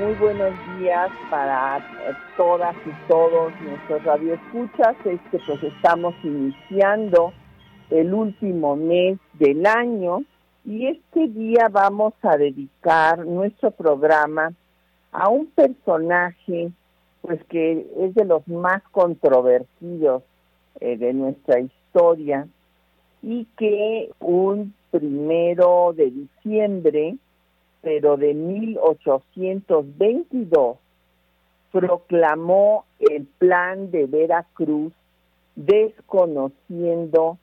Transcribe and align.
muy 0.00 0.14
buenos 0.14 0.54
días 0.78 1.10
para 1.28 1.78
todas 2.34 2.74
y 2.86 3.06
todos 3.06 3.52
nuestros 3.60 4.02
radioescuchas. 4.02 4.96
Este, 5.04 5.38
pues 5.46 5.62
estamos 5.62 6.14
iniciando 6.22 7.34
el 7.90 8.14
último 8.14 8.76
mes 8.76 9.18
del 9.34 9.66
año 9.66 10.22
y 10.64 10.86
este 10.86 11.28
día 11.28 11.68
vamos 11.70 12.14
a 12.22 12.38
dedicar 12.38 13.26
nuestro 13.26 13.72
programa 13.72 14.54
a 15.12 15.28
un 15.28 15.46
personaje 15.48 16.72
pues 17.20 17.44
que 17.50 17.86
es 17.98 18.14
de 18.14 18.24
los 18.24 18.48
más 18.48 18.82
controvertidos 18.92 20.22
eh, 20.80 20.96
de 20.96 21.12
nuestra 21.12 21.60
historia 21.60 22.48
y 23.22 23.46
que 23.58 24.08
un 24.18 24.72
primero 24.90 25.92
de 25.94 26.10
diciembre 26.10 27.16
pero 27.82 28.16
de 28.16 28.34
1822 28.34 30.78
proclamó 31.70 32.84
el 32.98 33.26
plan 33.38 33.90
de 33.90 34.06
Veracruz 34.06 34.94
desconociendo 35.56 37.38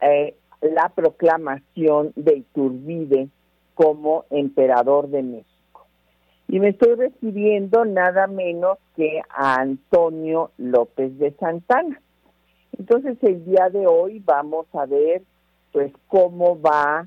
eh, 0.00 0.34
la 0.60 0.88
proclamación 0.90 2.12
de 2.16 2.38
Iturbide 2.38 3.28
como 3.74 4.24
emperador 4.30 5.08
de 5.08 5.22
México. 5.22 5.86
Y 6.48 6.58
me 6.58 6.70
estoy 6.70 6.96
refiriendo 6.96 7.84
nada 7.84 8.26
menos 8.26 8.78
que 8.96 9.22
a 9.28 9.60
Antonio 9.60 10.50
López 10.58 11.16
de 11.18 11.30
Santana. 11.32 12.00
Entonces 12.78 13.16
el 13.22 13.44
día 13.44 13.68
de 13.70 13.86
hoy 13.86 14.22
vamos 14.24 14.66
a 14.72 14.86
ver 14.86 15.22
pues 15.72 15.92
cómo 16.08 16.60
va 16.60 17.06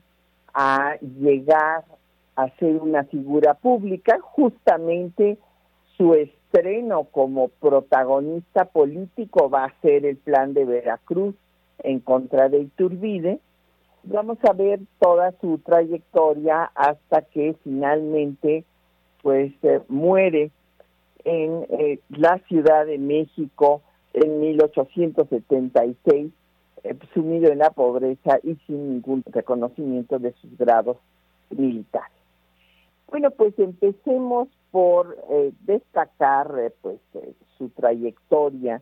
a 0.53 0.95
llegar 1.01 1.83
a 2.35 2.49
ser 2.57 2.77
una 2.77 3.03
figura 3.05 3.53
pública, 3.53 4.19
justamente 4.21 5.37
su 5.97 6.13
estreno 6.13 7.05
como 7.05 7.49
protagonista 7.49 8.65
político 8.65 9.49
va 9.49 9.65
a 9.65 9.81
ser 9.81 10.05
el 10.05 10.17
plan 10.17 10.53
de 10.53 10.65
Veracruz 10.65 11.35
en 11.79 11.99
contra 11.99 12.49
de 12.49 12.59
Iturbide. 12.59 13.39
Vamos 14.03 14.37
a 14.43 14.53
ver 14.53 14.79
toda 14.99 15.33
su 15.39 15.59
trayectoria 15.59 16.71
hasta 16.75 17.21
que 17.21 17.55
finalmente 17.63 18.65
pues 19.21 19.53
eh, 19.63 19.81
muere 19.87 20.51
en 21.23 21.65
eh, 21.69 21.99
la 22.09 22.39
Ciudad 22.49 22.85
de 22.85 22.97
México 22.97 23.81
en 24.13 24.41
1876, 24.41 26.31
eh, 26.83 26.95
sumido 27.13 27.51
en 27.51 27.59
la 27.59 27.69
pobreza 27.71 28.39
y 28.43 28.55
sin 28.67 28.89
ningún 28.89 29.23
reconocimiento 29.25 30.19
de 30.19 30.33
sus 30.33 30.57
grados 30.57 30.97
militares. 31.49 32.22
Bueno, 33.13 33.29
pues 33.29 33.53
empecemos 33.59 34.47
por 34.71 35.15
destacar 35.67 36.73
pues 36.81 36.97
su 37.59 37.69
trayectoria, 37.69 38.81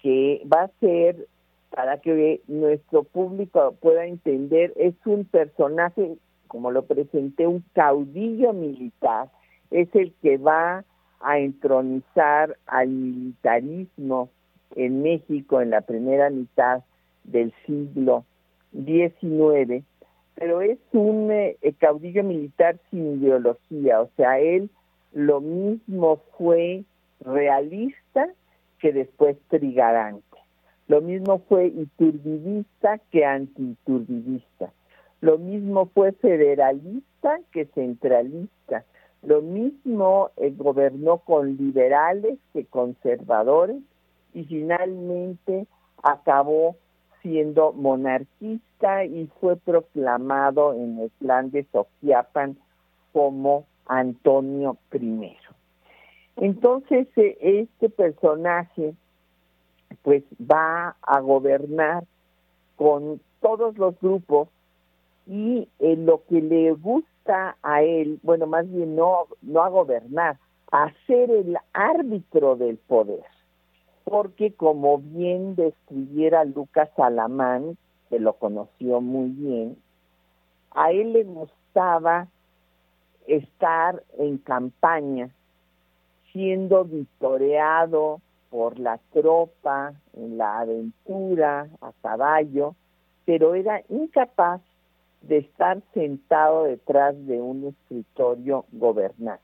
que 0.00 0.40
va 0.46 0.62
a 0.62 0.70
ser, 0.78 1.26
para 1.70 1.98
que 1.98 2.42
nuestro 2.46 3.02
público 3.02 3.74
pueda 3.80 4.06
entender, 4.06 4.72
es 4.76 4.94
un 5.04 5.24
personaje, 5.24 6.16
como 6.46 6.70
lo 6.70 6.84
presenté, 6.84 7.48
un 7.48 7.64
caudillo 7.72 8.52
militar, 8.52 9.30
es 9.72 9.92
el 9.96 10.14
que 10.22 10.38
va 10.38 10.84
a 11.20 11.38
entronizar 11.40 12.56
al 12.66 12.86
militarismo 12.86 14.28
en 14.76 15.02
México 15.02 15.60
en 15.60 15.70
la 15.70 15.80
primera 15.80 16.30
mitad 16.30 16.84
del 17.24 17.52
siglo 17.66 18.24
XIX, 18.72 19.82
pero 20.36 20.60
es 20.60 20.78
un 20.92 21.30
eh, 21.30 21.56
caudillo 21.78 22.22
militar 22.22 22.78
sin 22.90 23.18
ideología, 23.20 24.02
o 24.02 24.10
sea, 24.16 24.38
él 24.38 24.70
lo 25.12 25.40
mismo 25.40 26.20
fue 26.36 26.84
realista 27.20 28.28
que 28.78 28.92
después 28.92 29.36
trigarante. 29.48 30.22
Lo 30.88 31.00
mismo 31.00 31.40
fue 31.48 31.66
iturbidista 31.66 32.98
que 33.10 33.24
anti-iturbidista. 33.24 34.72
Lo 35.20 35.38
mismo 35.38 35.86
fue 35.86 36.12
federalista 36.12 37.40
que 37.50 37.64
centralista. 37.66 38.84
Lo 39.22 39.40
mismo 39.40 40.30
eh, 40.36 40.52
gobernó 40.54 41.18
con 41.18 41.56
liberales 41.56 42.38
que 42.52 42.66
conservadores 42.66 43.78
y 44.34 44.44
finalmente 44.44 45.66
acabó 46.02 46.76
siendo 47.26 47.72
monarquista 47.72 49.04
y 49.04 49.28
fue 49.40 49.56
proclamado 49.56 50.74
en 50.74 51.00
el 51.00 51.10
plan 51.18 51.50
de 51.50 51.66
Soquiapan 51.72 52.56
como 53.12 53.66
Antonio 53.86 54.76
I. 54.92 55.36
Entonces 56.36 57.08
eh, 57.16 57.36
este 57.40 57.88
personaje 57.88 58.94
pues 60.02 60.22
va 60.40 60.94
a 61.02 61.20
gobernar 61.20 62.04
con 62.76 63.20
todos 63.40 63.76
los 63.76 63.98
grupos 64.00 64.48
y 65.26 65.68
eh, 65.80 65.96
lo 65.96 66.22
que 66.28 66.40
le 66.40 66.70
gusta 66.74 67.56
a 67.60 67.82
él, 67.82 68.20
bueno, 68.22 68.46
más 68.46 68.70
bien 68.70 68.94
no, 68.94 69.26
no 69.42 69.64
a 69.64 69.68
gobernar, 69.68 70.38
a 70.70 70.92
ser 71.08 71.28
el 71.32 71.56
árbitro 71.72 72.54
del 72.54 72.76
poder. 72.76 73.24
Porque 74.08 74.52
como 74.52 74.98
bien 74.98 75.56
describiera 75.56 76.44
Lucas 76.44 76.88
Alamán, 76.96 77.76
que 78.08 78.20
lo 78.20 78.34
conoció 78.34 79.00
muy 79.00 79.30
bien, 79.30 79.76
a 80.70 80.92
él 80.92 81.12
le 81.12 81.24
gustaba 81.24 82.28
estar 83.26 84.04
en 84.16 84.38
campaña, 84.38 85.30
siendo 86.32 86.84
victoreado 86.84 88.20
por 88.50 88.78
la 88.78 89.00
tropa, 89.12 89.94
en 90.14 90.38
la 90.38 90.60
aventura, 90.60 91.66
a 91.80 91.90
caballo, 92.00 92.76
pero 93.24 93.56
era 93.56 93.82
incapaz 93.88 94.60
de 95.22 95.38
estar 95.38 95.82
sentado 95.94 96.62
detrás 96.62 97.14
de 97.26 97.40
un 97.40 97.64
escritorio 97.64 98.66
gobernante. 98.70 99.42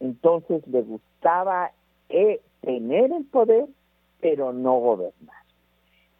Entonces 0.00 0.66
le 0.66 0.82
gustaba 0.82 1.70
eh, 2.08 2.40
tener 2.60 3.12
el 3.12 3.24
poder, 3.24 3.66
pero 4.20 4.52
no 4.52 4.78
gobernar. 4.78 5.42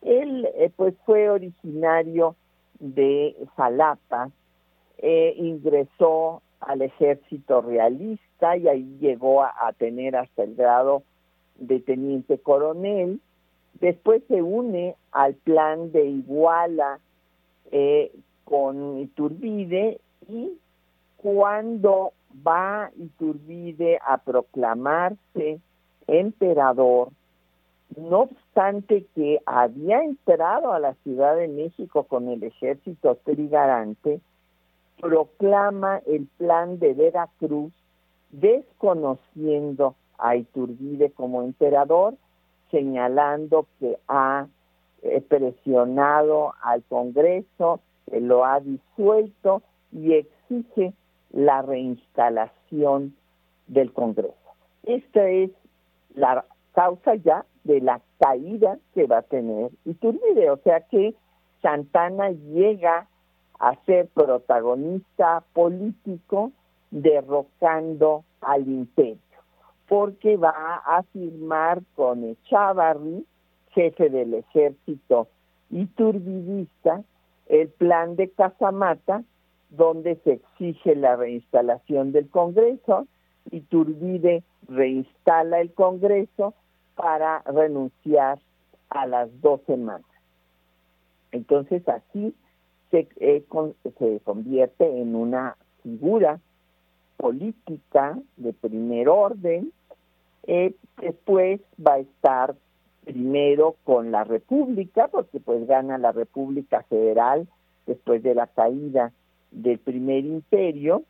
Él 0.03 0.49
eh, 0.55 0.71
pues 0.75 0.95
fue 1.05 1.29
originario 1.29 2.37
de 2.79 3.37
Jalapa, 3.57 4.31
eh, 4.99 5.35
ingresó 5.37 6.43
al 6.61 6.83
ejército 6.83 7.61
realista 7.61 8.57
y 8.57 8.69
ahí 8.69 8.99
llegó 9.01 9.43
a, 9.43 9.55
a, 9.61 9.73
tener 9.73 10.17
hasta 10.17 10.45
el 10.45 10.55
grado 10.55 11.03
de 11.57 11.81
teniente 11.81 12.39
coronel. 12.39 13.21
Después 13.81 14.23
se 14.29 14.43
une 14.43 14.97
al 15.13 15.35
plan 15.35 15.93
de 15.93 16.05
Iguala 16.07 17.01
eh, 17.71 18.13
con 18.45 18.99
Iturbide 18.99 20.01
y 20.29 20.53
cuando 21.17 22.13
va 22.47 22.91
Iturbide 22.97 23.99
a 24.07 24.19
proclamarse 24.19 25.61
emperador, 26.09 27.11
no 27.97 28.21
obstante 28.21 29.07
que 29.15 29.41
había 29.47 30.03
entrado 30.03 30.73
a 30.73 30.81
la 30.81 30.95
Ciudad 31.05 31.37
de 31.37 31.49
México 31.49 32.05
con 32.05 32.29
el 32.29 32.43
ejército 32.43 33.17
trigarante, 33.25 34.21
proclama 35.01 36.01
el 36.07 36.27
plan 36.37 36.79
de 36.79 36.95
Veracruz 36.95 37.73
desconociendo 38.31 39.95
a 40.19 40.37
Iturbide 40.37 41.11
como 41.13 41.43
emperador, 41.43 42.15
señalando 42.71 43.67
que 43.79 43.97
ha 44.09 44.49
eh, 45.03 45.21
presionado 45.21 46.55
al 46.63 46.83
Congreso, 46.85 47.81
lo 48.11 48.45
ha 48.45 48.61
disuelto 48.61 49.63
y 49.93 50.15
exige 50.15 50.93
la 51.31 51.63
reinstalación 51.63 53.15
del 53.67 53.93
Congreso. 53.93 54.35
Esta 54.83 55.29
es 55.29 55.51
la 56.15 56.45
causa 56.73 57.15
ya 57.17 57.45
de 57.65 57.81
la 57.81 58.01
caída 58.19 58.79
que 58.95 59.07
va 59.07 59.19
a 59.19 59.23
tener 59.23 59.71
Iturbide, 59.85 60.51
o 60.51 60.57
sea 60.59 60.81
que 60.81 61.15
Santana 61.63 62.31
llega 62.31 63.07
a 63.59 63.75
ser 63.85 64.09
protagonista 64.09 65.43
político 65.53 66.53
derrocando 66.91 68.25
al 68.41 68.67
imperio. 68.69 69.19
porque 69.89 70.37
va 70.37 70.83
a 70.85 71.03
firmar 71.15 71.81
con 71.97 72.23
Echavarri, 72.23 73.25
jefe 73.71 74.11
del 74.11 74.35
ejército 74.35 75.29
iturbidista, 75.71 77.03
el 77.47 77.69
plan 77.69 78.17
de 78.17 78.29
Casamata, 78.31 79.25
donde 79.71 80.17
se 80.17 80.35
exige 80.35 80.95
la 80.95 81.17
reinstalación 81.17 82.13
del 82.13 82.29
Congreso. 82.29 83.07
Iturbide 83.51 84.43
reinstala 84.69 85.61
el 85.61 85.73
Congreso 85.73 86.55
para 86.95 87.43
renunciar 87.43 88.39
a 88.91 89.07
las 89.07 89.29
dos 89.41 89.61
semanas. 89.67 90.07
Entonces 91.33 91.87
así 91.89 92.35
se, 92.91 93.09
eh, 93.17 93.45
se 93.99 94.21
convierte 94.25 95.01
en 95.01 95.15
una 95.15 95.57
figura 95.83 96.41
política 97.17 98.19
de 98.37 98.53
primer 98.53 99.09
orden. 99.09 99.73
Eh, 100.47 100.75
después 101.01 101.61
va 101.85 101.95
a 101.95 101.99
estar 101.99 102.55
primero 103.05 103.77
con 103.85 104.11
la 104.11 104.25
República, 104.25 105.09
porque 105.09 105.41
pues 105.41 105.67
gana 105.67 105.99
la 105.99 106.13
República 106.13 106.83
Federal 106.85 107.47
después 107.87 108.23
de 108.23 108.35
la 108.35 108.47
caída 108.47 109.13
del 109.51 109.79
primer 109.79 110.25
imperio, 110.25 111.03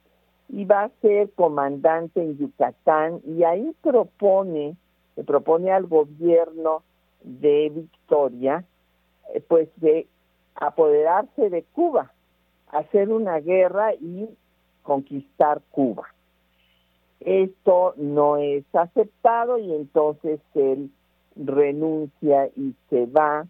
y 0.49 0.65
va 0.65 0.85
a 0.85 0.91
ser 1.01 1.31
comandante 1.33 2.23
en 2.23 2.39
Yucatán, 2.39 3.21
y 3.27 3.45
ahí 3.45 3.75
propone, 3.83 4.77
se 5.15 5.25
propone 5.25 5.71
al 5.71 5.87
gobierno 5.87 6.83
de 7.23 7.71
Victoria, 7.75 8.65
eh, 9.35 9.43
pues 9.47 9.69
de 9.77 10.07
apoderarse 10.55 11.51
de 11.51 11.63
Cuba, 11.75 12.13
hacer 12.71 13.11
una 13.11 13.39
guerra 13.39 13.95
y 13.95 14.29
conquistar 14.83 15.61
Cuba. 15.71 16.09
Esto 17.21 17.95
no 17.97 18.37
es 18.37 18.65
aceptado 18.73 19.59
y 19.59 19.75
entonces 19.75 20.41
él 20.55 20.91
renuncia 21.37 22.49
y 22.57 22.75
se 22.89 23.07
va 23.07 23.47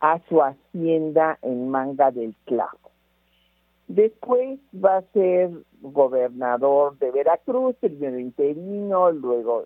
a 0.00 0.18
su 0.28 0.42
hacienda 0.42 1.38
en 1.42 1.70
Manga 1.70 2.10
del 2.10 2.34
Clavo. 2.44 2.81
Después 3.94 4.58
va 4.72 4.96
a 4.96 5.02
ser 5.12 5.50
gobernador 5.82 6.96
de 6.96 7.10
Veracruz, 7.10 7.76
primero 7.76 8.18
interino, 8.18 9.10
luego 9.10 9.64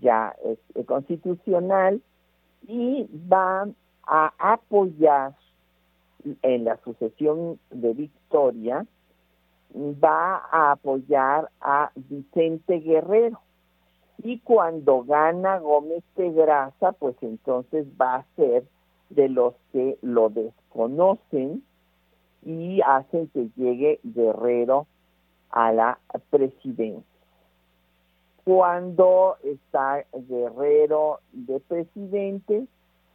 ya 0.00 0.34
es 0.42 0.86
constitucional, 0.86 2.00
y 2.66 3.06
va 3.30 3.68
a 4.04 4.32
apoyar 4.38 5.34
en 6.40 6.64
la 6.64 6.78
sucesión 6.78 7.58
de 7.70 7.92
Victoria, 7.92 8.86
va 9.74 10.36
a 10.50 10.72
apoyar 10.72 11.50
a 11.60 11.90
Vicente 11.94 12.80
Guerrero. 12.80 13.42
Y 14.24 14.38
cuando 14.38 15.04
gana 15.04 15.58
Gómez 15.58 16.02
Pedraza, 16.16 16.92
pues 16.92 17.14
entonces 17.20 17.86
va 18.00 18.14
a 18.14 18.26
ser 18.36 18.64
de 19.10 19.28
los 19.28 19.52
que 19.70 19.98
lo 20.00 20.30
desconocen 20.30 21.62
y 22.42 22.80
hacen 22.82 23.28
que 23.28 23.48
llegue 23.56 24.00
Guerrero 24.02 24.86
a 25.50 25.72
la 25.72 25.98
presidencia. 26.30 27.04
Cuando 28.44 29.36
está 29.42 30.04
Guerrero 30.12 31.20
de 31.32 31.60
presidente, 31.60 32.66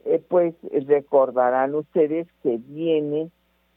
eh, 0.06 0.24
pues 0.27 0.54
recordarán 0.88 1.74
ustedes 1.75 2.27
que 2.44 2.57
viene 2.57 3.31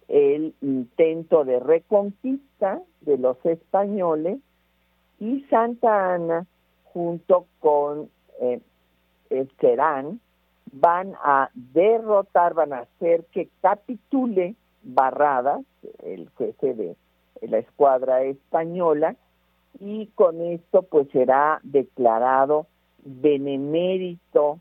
el 0.08 0.54
intento 0.60 1.44
de 1.44 1.60
reconquista 1.60 2.82
de 3.02 3.18
los 3.18 3.36
españoles 3.44 4.38
y 5.20 5.40
Santa 5.50 6.14
Ana 6.14 6.46
junto 6.84 7.46
con 7.60 8.10
eh, 8.40 8.60
Serán 9.60 10.20
van 10.72 11.14
a 11.22 11.50
derrotar, 11.54 12.54
van 12.54 12.72
a 12.72 12.80
hacer 12.80 13.24
que 13.32 13.48
capitule 13.60 14.54
Barradas, 14.82 15.62
el 16.02 16.30
jefe 16.38 16.74
de 16.74 16.96
la 17.42 17.58
escuadra 17.58 18.22
española, 18.22 19.16
y 19.80 20.06
con 20.14 20.40
esto 20.40 20.82
pues 20.82 21.08
será 21.10 21.60
declarado 21.62 22.66
benemérito 23.04 24.58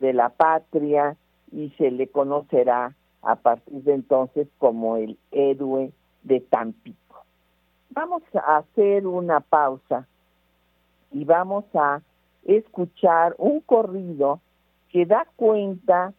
de 0.00 0.12
la 0.12 0.28
patria 0.28 1.16
y 1.50 1.70
se 1.70 1.90
le 1.90 2.08
conocerá 2.08 2.94
a 3.22 3.36
partir 3.36 3.82
de 3.82 3.94
entonces 3.94 4.48
como 4.58 4.96
el 4.96 5.18
héroe 5.32 5.92
de 6.22 6.40
Tampico. 6.40 7.24
Vamos 7.90 8.22
a 8.34 8.58
hacer 8.58 9.06
una 9.06 9.40
pausa 9.40 10.06
y 11.12 11.24
vamos 11.24 11.64
a 11.74 12.02
escuchar 12.44 13.34
un 13.38 13.60
corrido 13.60 14.40
que 14.90 15.06
da 15.06 15.26
cuenta 15.36 16.12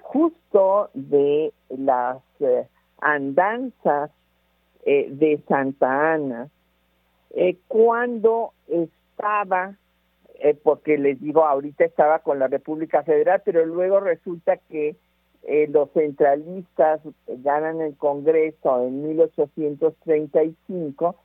justo 0.00 0.90
de 0.94 1.52
las 1.68 2.18
eh, 2.40 2.68
andanzas 3.00 4.10
eh, 4.84 5.08
de 5.10 5.42
Santa 5.48 6.14
Ana. 6.14 6.48
Eh, 7.30 7.56
cuando 7.68 8.52
estaba 8.68 9.76
eh, 10.38 10.54
porque 10.54 10.98
les 10.98 11.18
digo, 11.20 11.46
ahorita 11.46 11.84
estaba 11.84 12.18
con 12.18 12.38
la 12.38 12.48
República 12.48 13.02
Federal, 13.02 13.40
pero 13.44 13.64
luego 13.64 14.00
resulta 14.00 14.58
que 14.58 14.96
eh, 15.44 15.66
los 15.68 15.90
centralistas 15.92 17.00
ganan 17.26 17.80
el 17.80 17.96
Congreso 17.96 18.86
en 18.86 19.08
1835 19.08 21.16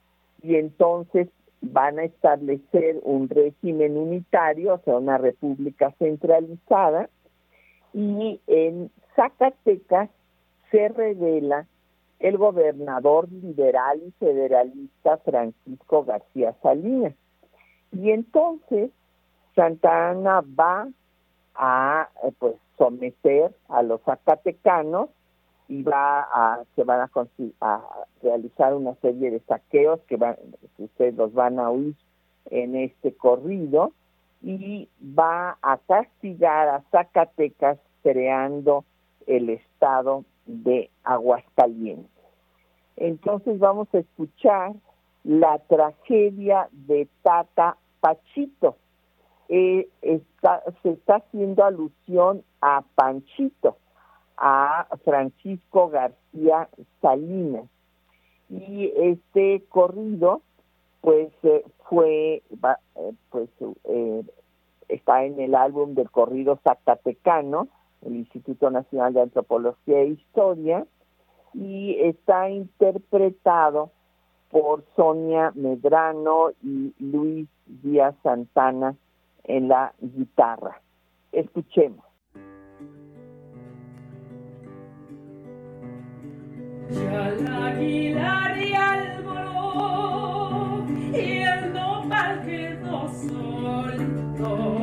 y 0.43 0.55
entonces 0.55 1.27
van 1.61 1.99
a 1.99 2.05
establecer 2.05 3.01
un 3.03 3.27
régimen 3.27 3.97
unitario, 3.97 4.75
o 4.75 4.79
sea, 4.79 4.95
una 4.97 5.17
república 5.17 5.91
centralizada, 5.99 7.09
y 7.93 8.39
en 8.47 8.89
Zacatecas 9.15 10.09
se 10.71 10.87
revela 10.89 11.67
el 12.19 12.37
gobernador 12.37 13.31
liberal 13.31 14.01
y 14.05 14.11
federalista 14.11 15.17
Francisco 15.17 16.05
García 16.05 16.55
Salinas. 16.61 17.13
Y 17.91 18.11
entonces 18.11 18.91
Santa 19.55 20.11
Ana 20.11 20.43
va 20.59 20.87
a 21.55 22.07
pues 22.39 22.55
someter 22.77 23.53
a 23.67 23.83
los 23.83 24.01
zacatecanos 24.01 25.09
y 25.67 25.83
va 25.83 26.21
a 26.21 26.63
se 26.75 26.83
van 26.83 27.09
a, 27.61 27.81
realizar 28.21 28.73
una 28.73 28.95
serie 28.95 29.31
de 29.31 29.39
saqueos 29.41 29.99
que, 30.01 30.17
van, 30.17 30.35
ustedes 30.77 31.15
los 31.15 31.33
van 31.33 31.59
a 31.59 31.69
oír 31.69 31.95
en 32.49 32.75
este 32.75 33.13
corrido 33.13 33.93
y 34.41 34.89
va 35.01 35.57
a 35.61 35.77
castigar 35.77 36.67
a 36.67 36.83
Zacatecas 36.91 37.79
creando 38.03 38.83
el 39.27 39.49
estado 39.49 40.25
de 40.45 40.89
Aguascalientes. 41.03 42.09
Entonces 42.97 43.59
vamos 43.59 43.87
a 43.93 43.99
escuchar 43.99 44.73
la 45.23 45.59
tragedia 45.59 46.67
de 46.71 47.07
Tata 47.21 47.77
Pachito, 47.99 48.77
eh, 49.53 49.89
está, 50.01 50.63
se 50.81 50.91
está 50.91 51.17
haciendo 51.17 51.65
alusión 51.65 52.43
a 52.61 52.83
Panchito, 52.95 53.77
a 54.37 54.87
Francisco 55.03 55.89
García 55.89 56.69
Salinas. 57.01 57.65
Y 58.49 58.91
este 58.95 59.63
corrido, 59.67 60.41
pues 61.01 61.33
eh, 61.43 61.65
fue, 61.89 62.41
eh, 62.45 63.13
pues 63.29 63.49
está 64.87 65.25
en 65.25 65.39
el 65.39 65.53
álbum 65.53 65.95
del 65.95 66.09
corrido 66.09 66.57
Zacatecano, 66.63 67.67
el 68.05 68.15
Instituto 68.15 68.69
Nacional 68.69 69.13
de 69.13 69.21
Antropología 69.21 69.99
e 69.99 70.07
Historia, 70.07 70.85
y 71.53 71.97
está 71.99 72.49
interpretado 72.49 73.91
por 74.49 74.83
Sonia 74.95 75.51
Medrano 75.55 76.51
y 76.61 76.93
Luis 76.99 77.47
Díaz 77.65 78.15
Santana 78.23 78.95
en 79.43 79.67
la 79.67 79.93
guitarra. 79.99 80.81
Escuchemos. 81.31 82.05
Ya 86.89 87.29
la 87.39 87.67
águila 87.67 88.51
y 91.13 91.41
el 91.41 91.73
nopal 91.73 92.41
quedó 92.45 93.07
solto, 93.09 94.80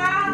Wow. 0.00 0.29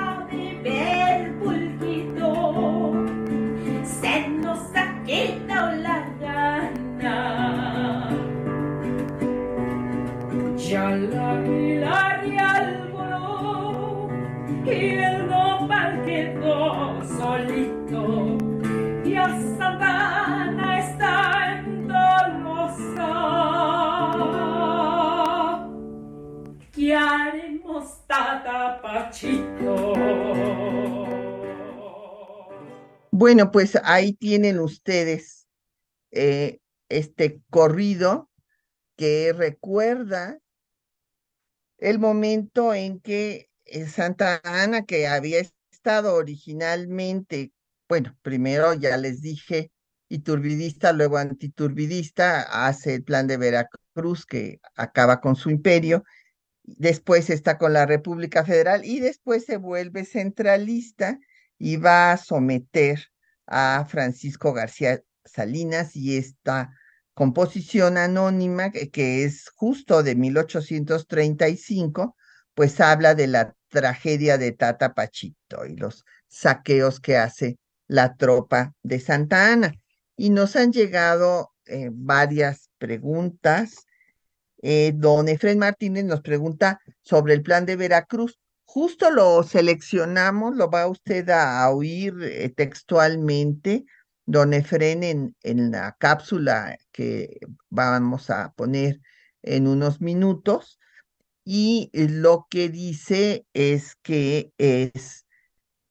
Bueno, 33.19 33.51
pues 33.51 33.79
ahí 33.83 34.13
tienen 34.13 34.61
ustedes 34.61 35.47
eh, 36.11 36.59
este 36.91 37.41
corrido 37.49 38.29
que 38.95 39.33
recuerda 39.33 40.39
el 41.79 41.99
momento 41.99 42.75
en 42.75 43.01
que 43.01 43.49
eh, 43.65 43.87
Santa 43.87 44.43
Ana, 44.45 44.85
que 44.85 45.07
había 45.09 45.41
estado 45.71 46.15
originalmente, 46.15 47.55
bueno, 47.89 48.15
primero 48.21 48.75
ya 48.75 48.99
les 48.99 49.23
dije, 49.23 49.73
iturbidista, 50.11 50.93
luego 50.93 51.17
antiturbidista, 51.17 52.67
hace 52.67 52.97
el 52.97 53.03
plan 53.03 53.27
de 53.27 53.39
Veracruz 53.39 54.27
que 54.27 54.61
acaba 54.75 55.23
con 55.23 55.37
su 55.37 55.49
imperio, 55.49 56.05
después 56.65 57.31
está 57.31 57.57
con 57.57 57.73
la 57.73 57.87
República 57.87 58.45
Federal 58.45 58.85
y 58.85 59.01
después 59.01 59.47
se 59.47 59.57
vuelve 59.57 60.05
centralista 60.05 61.19
y 61.59 61.77
va 61.77 62.13
a 62.13 62.17
someter 62.17 63.09
a 63.47 63.87
Francisco 63.89 64.53
García 64.53 65.03
Salinas 65.25 65.97
y 65.97 66.17
esta 66.17 66.71
composición 67.15 67.97
anónima 67.97 68.71
que, 68.71 69.25
es 69.25 69.49
justo 69.55 70.03
de 70.03 70.15
1835, 70.15 72.17
pues 72.55 72.81
habla 72.81 73.15
de 73.15 73.27
la 73.27 73.55
tragedia 73.69 74.39
de 74.39 74.53
Tata 74.53 74.95
Pachito 74.95 75.67
y 75.67 75.77
los 75.77 76.05
saqueos 76.29 77.01
que 77.01 77.17
hace 77.17 77.59
la 77.87 78.17
tropa 78.17 78.75
de 78.83 79.01
Santa 79.01 79.53
Ana. 79.53 79.73
Y 80.17 80.31
nos 80.31 80.57
han 80.57 80.73
llegado 80.73 81.53
eh, 81.67 81.91
varias 81.93 82.71
preguntas. 82.79 83.87
Eh, 84.63 84.93
don 84.95 85.29
Efren 85.29 85.59
Martínez 85.59 86.05
nos 86.05 86.21
pregunta 86.21 86.81
sobre 87.03 87.35
el 87.35 87.43
plan 87.43 87.67
de 87.67 87.77
Veracruz. 87.77 88.39
Justo 88.67 89.11
lo 89.11 89.43
seleccionamos, 89.43 90.57
lo 90.57 90.69
va 90.71 90.89
usted 90.89 91.31
a 91.31 91.71
oír 91.71 92.15
eh, 92.23 92.49
textualmente, 92.51 93.87
don 94.27 94.53
Efren, 94.53 95.35
en, 95.43 95.71
la 95.71 95.97
cápsula 95.99 96.77
que 96.93 97.39
vamos 97.71 98.29
a 98.29 98.53
poner 98.55 99.01
en 99.43 99.69
unos 99.69 100.01
minutos. 100.01 100.79
Y 101.45 101.91
lo 101.95 102.49
que 102.51 102.69
dice 102.69 103.47
es 103.55 103.95
que 104.03 104.53
es 104.59 105.27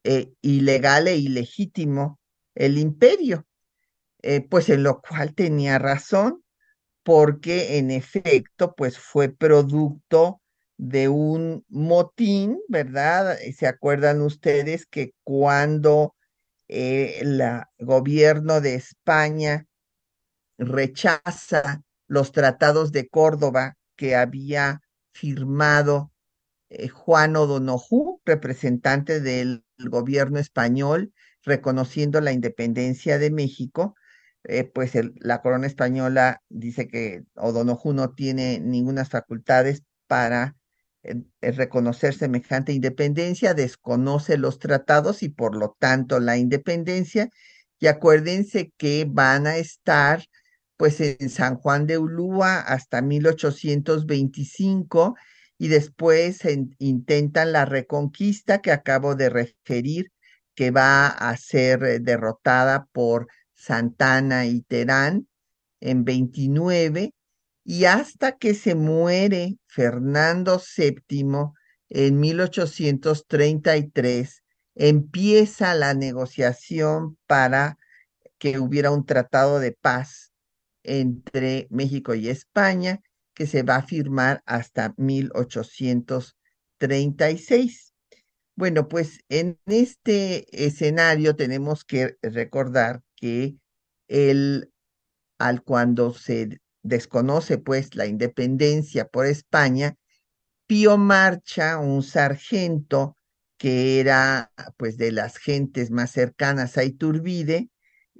eh, 0.03 0.33
ilegal 0.41 1.07
e 1.07 1.15
ilegítimo 1.17 2.19
el 2.55 2.77
imperio, 2.77 3.47
eh, 4.21 4.41
pues 4.41 4.69
en 4.69 4.83
lo 4.83 5.01
cual 5.01 5.33
tenía 5.33 5.79
razón, 5.79 6.43
porque 7.03 7.77
en 7.77 7.89
efecto, 7.89 8.75
pues 8.75 8.99
fue 8.99 9.29
producto 9.29 10.41
de 10.77 11.09
un 11.09 11.65
motín, 11.69 12.59
¿verdad? 12.67 13.37
¿Se 13.57 13.67
acuerdan 13.67 14.21
ustedes 14.21 14.85
que 14.85 15.13
cuando 15.23 16.15
eh, 16.67 17.19
el 17.21 17.41
gobierno 17.79 18.61
de 18.61 18.75
España 18.75 19.65
rechaza 20.57 21.81
los 22.07 22.31
tratados 22.31 22.91
de 22.91 23.07
Córdoba 23.07 23.77
que 23.95 24.15
había 24.15 24.81
firmado 25.13 26.11
eh, 26.69 26.87
Juan 26.89 27.35
O'Donoghue, 27.35 28.19
representante 28.25 29.21
del 29.21 29.63
gobierno 29.77 30.39
español, 30.39 31.13
reconociendo 31.43 32.21
la 32.21 32.31
independencia 32.31 33.17
de 33.17 33.31
México, 33.31 33.95
eh, 34.43 34.63
pues 34.63 34.93
la 35.19 35.41
corona 35.41 35.67
española 35.67 36.41
dice 36.49 36.87
que 36.87 37.23
O'Donoghue 37.35 37.93
no 37.93 38.13
tiene 38.13 38.59
ninguna 38.59 39.05
facultades 39.05 39.83
para 40.07 40.47
eh, 40.47 40.51
eh, 40.51 40.64
reconocer 41.41 42.13
semejante 42.15 42.73
independencia, 42.73 43.53
desconoce 43.53 44.37
los 44.37 44.59
tratados 44.59 45.23
y 45.23 45.29
por 45.29 45.55
lo 45.55 45.75
tanto 45.79 46.19
la 46.19 46.37
independencia. 46.37 47.29
Y 47.79 47.87
acuérdense 47.87 48.71
que 48.77 49.05
van 49.09 49.47
a 49.47 49.57
estar 49.57 50.23
pues 50.77 50.99
en 51.01 51.29
San 51.29 51.55
Juan 51.57 51.87
de 51.87 51.97
Ulúa 51.97 52.59
hasta 52.59 53.01
1825 53.01 55.15
y 55.57 55.69
después 55.69 56.43
en- 56.45 56.75
intentan 56.79 57.51
la 57.53 57.65
reconquista 57.65 58.61
que 58.61 58.71
acabo 58.71 59.15
de 59.15 59.29
referir, 59.29 60.11
que 60.55 60.71
va 60.71 61.07
a 61.07 61.35
ser 61.37 61.83
eh, 61.83 61.99
derrotada 61.99 62.87
por 62.91 63.27
Santana 63.53 64.45
y 64.47 64.61
Terán 64.63 65.27
en 65.81 66.05
29 66.05 67.14
y 67.65 67.83
hasta 67.85 68.37
que 68.37 68.53
se 68.53 68.75
muere 68.75 69.57
Fernando 69.65 70.61
VII 70.77 71.53
en 71.89 72.19
1833, 72.19 74.43
empieza 74.75 75.73
la 75.73 75.95
negociación 75.95 77.17
para 77.25 77.79
que 78.37 78.59
hubiera 78.59 78.91
un 78.91 79.03
tratado 79.05 79.59
de 79.59 79.71
paz 79.71 80.33
entre 80.83 81.65
México 81.71 82.13
y 82.13 82.27
España 82.29 83.01
que 83.33 83.47
se 83.47 83.63
va 83.63 83.77
a 83.77 83.87
firmar 83.87 84.43
hasta 84.45 84.93
1836. 84.97 87.95
Bueno, 88.55 88.87
pues 88.87 89.21
en 89.27 89.59
este 89.65 90.65
escenario 90.65 91.35
tenemos 91.35 91.83
que 91.83 92.15
recordar 92.21 93.01
que 93.15 93.55
el, 94.07 94.71
al 95.39 95.63
cuando 95.63 96.13
se 96.13 96.59
desconoce 96.85 97.57
pues 97.57 97.95
la 97.95 98.05
independencia 98.05 99.07
por 99.07 99.25
España, 99.25 99.95
Pío 100.67 100.97
Marcha, 100.97 101.79
un 101.79 102.03
sargento 102.03 103.17
que 103.57 103.99
era 103.99 104.51
pues 104.77 104.97
de 104.97 105.11
las 105.11 105.37
gentes 105.37 105.89
más 105.89 106.11
cercanas 106.11 106.77
a 106.77 106.83
Iturbide, 106.83 107.69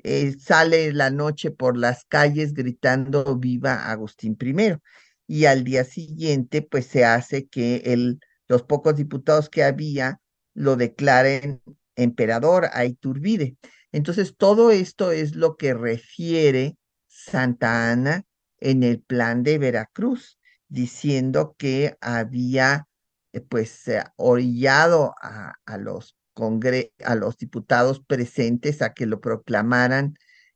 eh, 0.04 0.36
sale 0.40 0.92
la 0.94 1.12
noche 1.12 1.52
por 1.52 1.78
las 1.78 2.06
calles 2.06 2.54
gritando 2.54 3.38
viva 3.38 3.92
Agustín 3.92 4.38
I. 4.42 4.78
Y 5.28 5.46
al 5.46 5.64
día 5.64 5.84
siguiente 5.84 6.62
pues 6.62 6.86
se 6.88 7.06
hace 7.06 7.48
que 7.48 7.78
el, 7.86 8.20
los 8.48 8.64
pocos 8.64 8.96
diputados 8.96 9.50
que 9.50 9.64
había 9.64 10.20
lo 10.54 10.76
declaren 10.76 11.62
emperador 11.96 12.70
a 12.74 12.86
Iturbide. 12.86 13.58
Entonces 13.92 14.36
todo 14.38 14.72
esto 14.72 15.12
es 15.12 15.36
lo 15.36 15.56
que 15.56 15.74
refiere 15.74 16.78
Santa 17.08 17.92
Ana 17.92 18.26
en 18.66 18.84
el 18.84 19.00
plan 19.02 19.44
de 19.44 19.58
Veracruz, 19.60 20.40
diciendo 20.68 21.56
que 21.58 21.96
había 22.02 22.88
eh, 23.34 23.42
pues 23.42 23.88
eh, 23.88 24.04
orillado 24.18 25.14
a, 25.22 25.54
los 25.78 26.18
congre- 26.34 26.92
a 27.04 27.16
los 27.16 27.38
diputados 27.38 28.02
presentes 28.06 28.82
a 28.82 28.94
que 28.94 29.06
lo 29.06 29.22
proclamaran 29.22 30.16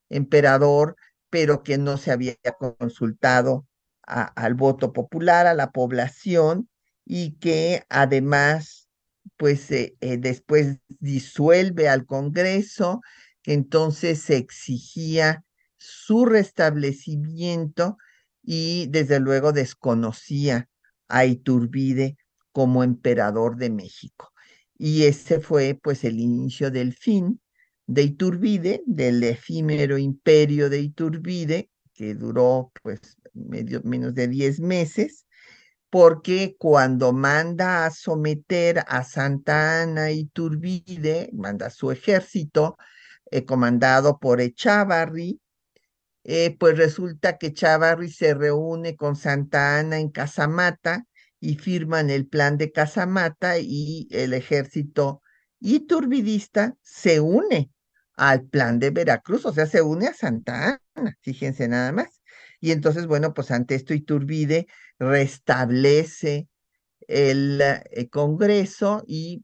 emperador, 0.09 0.95
pero 1.29 1.61
que 1.63 1.77
no 1.77 1.97
se 1.97 2.11
había 2.11 2.35
consultado 2.57 3.67
al 4.03 4.55
voto 4.55 4.91
popular, 4.91 5.45
a 5.45 5.53
la 5.53 5.69
población, 5.71 6.67
y 7.05 7.33
que 7.37 7.83
además 7.89 8.89
pues 9.37 9.69
eh, 9.71 9.95
después 9.99 10.79
disuelve 10.99 11.87
al 11.87 12.05
Congreso, 12.05 13.01
entonces 13.43 14.21
se 14.21 14.37
exigía 14.37 15.43
su 15.79 16.25
restablecimiento 16.25 17.97
y 18.43 18.87
desde 18.87 19.19
luego 19.19 19.51
desconocía 19.51 20.69
a 21.07 21.25
Iturbide 21.25 22.17
como 22.51 22.83
emperador 22.83 23.57
de 23.57 23.69
México. 23.69 24.31
Y 24.77 25.03
ese 25.03 25.39
fue 25.39 25.79
pues 25.81 26.03
el 26.03 26.19
inicio 26.19 26.71
del 26.71 26.93
fin 26.93 27.41
de 27.87 28.03
Iturbide, 28.03 28.83
del 28.85 29.23
efímero 29.23 29.97
imperio 29.97 30.69
de 30.69 30.79
Iturbide, 30.81 31.69
que 31.93 32.13
duró 32.13 32.71
pues 32.83 33.17
menos 33.33 34.13
de 34.13 34.27
10 34.27 34.59
meses, 34.59 35.25
porque 35.89 36.55
cuando 36.59 37.13
manda 37.13 37.85
a 37.85 37.91
someter 37.91 38.83
a 38.87 39.03
Santa 39.03 39.81
Ana 39.81 40.11
Iturbide, 40.11 41.29
manda 41.33 41.69
su 41.69 41.91
ejército, 41.91 42.77
eh, 43.31 43.43
comandado 43.45 44.19
por 44.19 44.39
Echavarri, 44.39 45.39
eh, 46.31 46.55
pues 46.59 46.77
resulta 46.77 47.39
que 47.39 47.53
Chavarri 47.53 48.11
se 48.11 48.35
reúne 48.35 48.95
con 48.95 49.15
Santa 49.15 49.79
Ana 49.79 49.97
en 49.97 50.11
Casamata 50.11 51.07
y 51.39 51.55
firman 51.55 52.11
el 52.11 52.27
plan 52.27 52.55
de 52.59 52.71
Casamata 52.71 53.57
y 53.57 54.07
el 54.11 54.35
ejército 54.35 55.23
iturbidista 55.59 56.75
se 56.83 57.19
une 57.19 57.71
al 58.15 58.43
plan 58.43 58.77
de 58.77 58.91
Veracruz, 58.91 59.43
o 59.47 59.53
sea, 59.53 59.65
se 59.65 59.81
une 59.81 60.05
a 60.05 60.13
Santa 60.13 60.79
Ana, 60.93 61.17
fíjense 61.21 61.67
nada 61.67 61.91
más. 61.91 62.21
Y 62.59 62.73
entonces, 62.73 63.07
bueno, 63.07 63.33
pues 63.33 63.49
ante 63.49 63.73
esto 63.73 63.95
Iturbide 63.95 64.67
restablece 64.99 66.47
el, 67.07 67.59
eh, 67.61 68.07
Congreso 68.11 69.03
y 69.07 69.43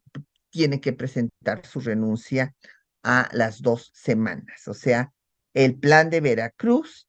tiene 0.51 0.79
que 0.81 0.93
presentar 0.93 1.65
su 1.65 1.79
renuncia 1.79 2.53
a 3.01 3.27
las 3.31 3.63
dos 3.63 3.91
semanas. 3.95 4.67
O 4.67 4.75
sea, 4.75 5.14
el 5.55 5.79
plan 5.79 6.09
de 6.09 6.19
Veracruz 6.19 7.07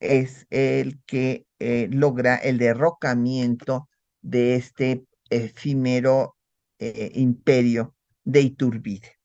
es 0.00 0.46
el 0.50 1.00
que 1.06 1.46
eh, 1.60 1.88
logra 1.90 2.34
el 2.34 2.58
derrocamiento 2.58 3.88
de 4.20 4.56
este 4.56 5.04
efímero 5.30 6.36
eh, 6.80 7.12
imperio 7.14 7.94
de 8.24 8.40
Iturbide. 8.40 9.16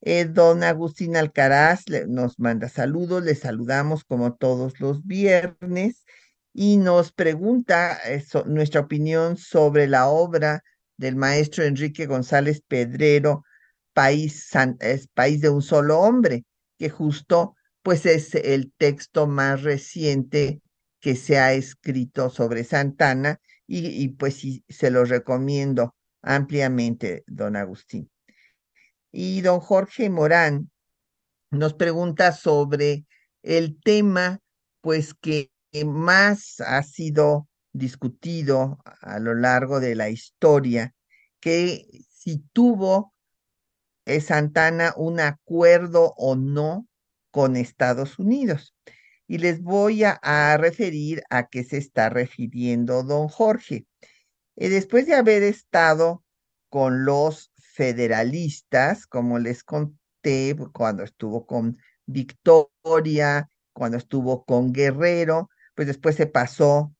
Eh, 0.00 0.24
don 0.24 0.62
Agustín 0.62 1.16
Alcaraz 1.16 1.84
nos 2.08 2.38
manda 2.38 2.70
saludos, 2.70 3.22
le 3.22 3.34
saludamos 3.34 4.04
como 4.04 4.34
todos 4.34 4.80
los 4.80 5.06
viernes 5.06 6.06
y 6.54 6.78
nos 6.78 7.12
pregunta 7.12 7.98
nuestra 8.46 8.80
opinión 8.80 9.36
sobre 9.36 9.86
la 9.86 10.08
obra 10.08 10.62
del 10.96 11.16
maestro 11.16 11.64
Enrique 11.64 12.06
González 12.06 12.62
Pedrero, 12.66 13.44
País, 13.92 14.50
País 15.12 15.42
de 15.42 15.50
un 15.50 15.62
solo 15.62 16.00
hombre, 16.00 16.44
que 16.78 16.88
justo 16.88 17.54
pues 17.88 18.04
es 18.04 18.34
el 18.34 18.70
texto 18.76 19.26
más 19.26 19.62
reciente 19.62 20.60
que 21.00 21.16
se 21.16 21.38
ha 21.38 21.54
escrito 21.54 22.28
sobre 22.28 22.62
Santana 22.62 23.40
y, 23.66 24.08
pues 24.08 24.34
sí, 24.34 24.62
se 24.68 24.90
lo 24.90 25.06
recomiendo 25.06 25.94
ampliamente, 26.20 27.24
don 27.26 27.56
Agustín. 27.56 28.10
Y 29.10 29.40
don 29.40 29.60
Jorge 29.60 30.10
Morán 30.10 30.70
nos 31.50 31.72
pregunta 31.72 32.32
sobre 32.32 33.06
el 33.42 33.80
tema, 33.80 34.40
pues 34.82 35.14
que 35.14 35.50
más 35.86 36.60
ha 36.60 36.82
sido 36.82 37.48
discutido 37.72 38.82
a 39.00 39.18
lo 39.18 39.34
largo 39.34 39.80
de 39.80 39.94
la 39.94 40.10
historia, 40.10 40.94
que 41.40 41.86
si 42.10 42.44
tuvo 42.52 43.14
eh, 44.04 44.20
Santana 44.20 44.92
un 44.94 45.20
acuerdo 45.20 46.12
o 46.18 46.36
no 46.36 46.87
con 47.38 47.54
Estados 47.54 48.18
Unidos. 48.18 48.74
Y 49.28 49.38
les 49.38 49.62
voy 49.62 50.02
a, 50.02 50.56
referir 50.56 51.22
a 51.30 51.46
qué 51.46 51.62
se 51.62 51.76
está 51.76 52.08
refiriendo 52.08 53.04
don 53.04 53.28
Jorge. 53.28 53.86
Eh, 54.56 54.68
después 54.68 55.06
de 55.06 55.14
haber 55.14 55.44
estado 55.44 56.24
con 56.68 57.04
los 57.04 57.52
federalistas, 57.54 59.06
como 59.06 59.38
les 59.38 59.62
conté, 59.62 60.56
cuando 60.72 61.04
estuvo 61.04 61.46
con 61.46 61.78
Victoria, 62.06 63.48
cuando 63.72 63.98
estuvo 63.98 64.44
con 64.44 64.72
Guerrero, 64.72 65.48
pues 65.76 65.86
después 65.86 66.16
se 66.16 66.26
pasó 66.26 66.92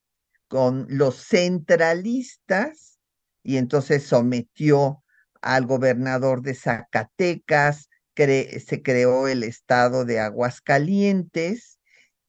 con 0.46 0.86
los 0.88 1.16
centralistas 1.16 3.00
y 3.42 3.56
entonces 3.56 4.04
sometió 4.04 5.02
al 5.42 5.66
gobernador 5.66 6.42
de 6.42 6.54
Zacatecas, 6.54 7.87
se 8.18 8.82
creó 8.82 9.28
el 9.28 9.44
estado 9.44 10.04
de 10.04 10.18
Aguascalientes 10.18 11.78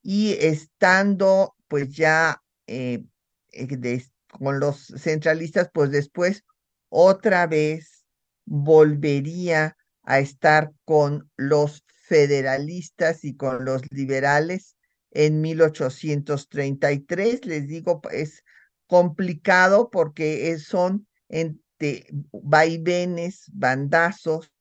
y 0.03 0.33
estando 0.33 1.55
pues 1.67 1.95
ya 1.95 2.43
eh, 2.67 3.03
eh, 3.51 4.05
con 4.27 4.59
los 4.59 4.93
centralistas, 4.97 5.71
pues 5.73 5.89
después 5.89 6.43
otra 6.89 7.47
vez 7.47 8.05
volvería 8.45 9.77
a 10.03 10.19
estar 10.19 10.71
con 10.85 11.31
los 11.37 11.83
federalistas 12.03 13.23
y 13.23 13.35
con 13.35 13.65
los 13.65 13.81
liberales 13.91 14.77
en 15.09 15.41
1833. 15.41 17.45
Les 17.45 17.67
digo, 17.67 17.99
es 18.11 18.43
complicado 18.85 19.89
porque 19.89 20.55
son 20.59 21.07
entre 21.29 22.05
vaivenes, 22.31 23.45
bandazos 23.53 24.51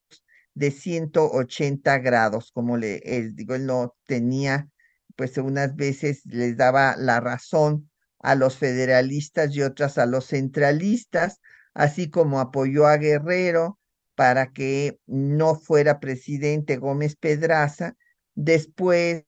de 0.59 0.73
180 0.73 1.99
grados, 1.99 2.51
como 2.53 2.77
le 2.77 3.01
digo, 3.33 3.55
él 3.55 3.67
no 3.67 3.95
tenía, 4.07 4.69
pues 5.15 5.39
unas 5.39 5.77
veces 5.77 6.23
les 6.27 6.57
daba 6.57 6.97
la 6.97 7.21
razón 7.21 7.89
a 8.19 8.35
los 8.35 8.57
federalistas 8.57 9.55
y 9.55 9.63
otras 9.63 9.99
a 9.99 10.07
los 10.07 10.27
centralistas, 10.27 11.41
así 11.75 12.11
como 12.11 12.41
apoyó 12.41 12.89
a 12.89 12.97
Guerrero, 12.97 13.79
para 14.17 14.53
que 14.53 14.99
no 15.07 15.55
fuera 15.55 16.01
presidente 16.01 16.77
Gómez 16.77 17.15
Pedraza. 17.15 17.95
Después 18.35 19.23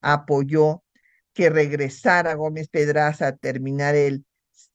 apoyó 0.00 0.82
que 1.34 1.50
regresara 1.50 2.32
Gómez 2.34 2.68
Pedraza 2.68 3.26
a 3.26 3.36
terminar 3.36 3.96
el, 3.96 4.24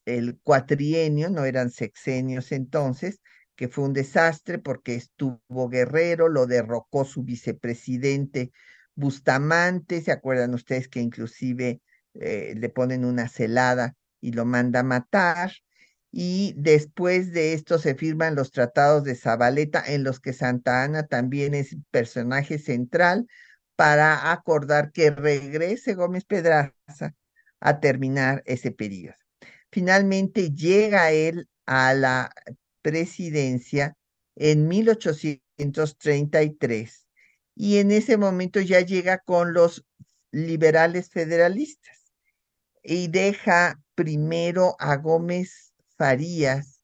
el 0.05 0.37
cuatrienio, 0.43 1.31
no 1.31 1.45
eran 1.45 1.71
sexenios 1.71 2.51
entonces, 2.51 3.21
que 3.55 3.67
fue 3.67 3.85
un 3.85 3.93
desastre 3.93 4.59
porque 4.59 4.95
estuvo 4.95 5.69
Guerrero, 5.69 6.29
lo 6.29 6.45
derrocó 6.45 7.05
su 7.05 7.23
vicepresidente 7.23 8.51
Bustamante, 8.95 10.01
se 10.01 10.11
acuerdan 10.11 10.53
ustedes 10.53 10.87
que 10.87 11.01
inclusive 11.01 11.81
eh, 12.13 12.53
le 12.55 12.69
ponen 12.69 13.03
una 13.03 13.27
celada 13.27 13.95
y 14.21 14.31
lo 14.31 14.45
manda 14.45 14.79
a 14.79 14.83
matar 14.83 15.51
y 16.11 16.53
después 16.55 17.33
de 17.33 17.51
esto 17.53 17.77
se 17.77 17.95
firman 17.95 18.35
los 18.35 18.51
tratados 18.51 19.03
de 19.03 19.15
Zabaleta 19.15 19.83
en 19.85 20.05
los 20.05 20.21
que 20.21 20.31
Santa 20.31 20.83
Ana 20.83 21.07
también 21.07 21.53
es 21.53 21.75
personaje 21.91 22.57
central 22.57 23.27
para 23.75 24.31
acordar 24.31 24.93
que 24.93 25.11
regrese 25.11 25.93
Gómez 25.93 26.23
Pedraza 26.23 27.13
a 27.59 27.79
terminar 27.81 28.43
ese 28.45 28.71
periodo. 28.71 29.17
Finalmente 29.69 30.51
llega 30.51 31.11
él 31.11 31.49
a 31.65 31.93
la 31.93 32.31
presidencia 32.85 33.97
en 34.35 34.67
1833 34.67 37.07
y 37.55 37.79
en 37.79 37.89
ese 37.89 38.17
momento 38.17 38.61
ya 38.61 38.81
llega 38.81 39.17
con 39.17 39.53
los 39.53 39.83
liberales 40.31 41.09
federalistas 41.09 42.11
y 42.83 43.07
deja 43.07 43.81
primero 43.95 44.75
a 44.77 44.97
Gómez 44.97 45.73
Farías 45.97 46.83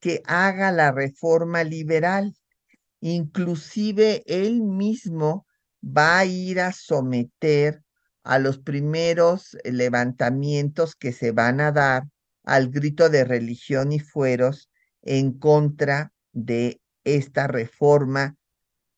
que 0.00 0.20
haga 0.26 0.72
la 0.72 0.90
reforma 0.90 1.62
liberal. 1.62 2.34
Inclusive 2.98 4.24
él 4.26 4.62
mismo 4.62 5.46
va 5.80 6.18
a 6.18 6.24
ir 6.24 6.58
a 6.58 6.72
someter 6.72 7.84
a 8.24 8.40
los 8.40 8.58
primeros 8.58 9.56
levantamientos 9.62 10.96
que 10.96 11.12
se 11.12 11.30
van 11.30 11.60
a 11.60 11.70
dar 11.70 12.02
al 12.42 12.68
grito 12.68 13.10
de 13.10 13.22
religión 13.22 13.92
y 13.92 14.00
fueros 14.00 14.68
en 15.06 15.32
contra 15.38 16.12
de 16.32 16.82
esta 17.04 17.46
reforma 17.46 18.36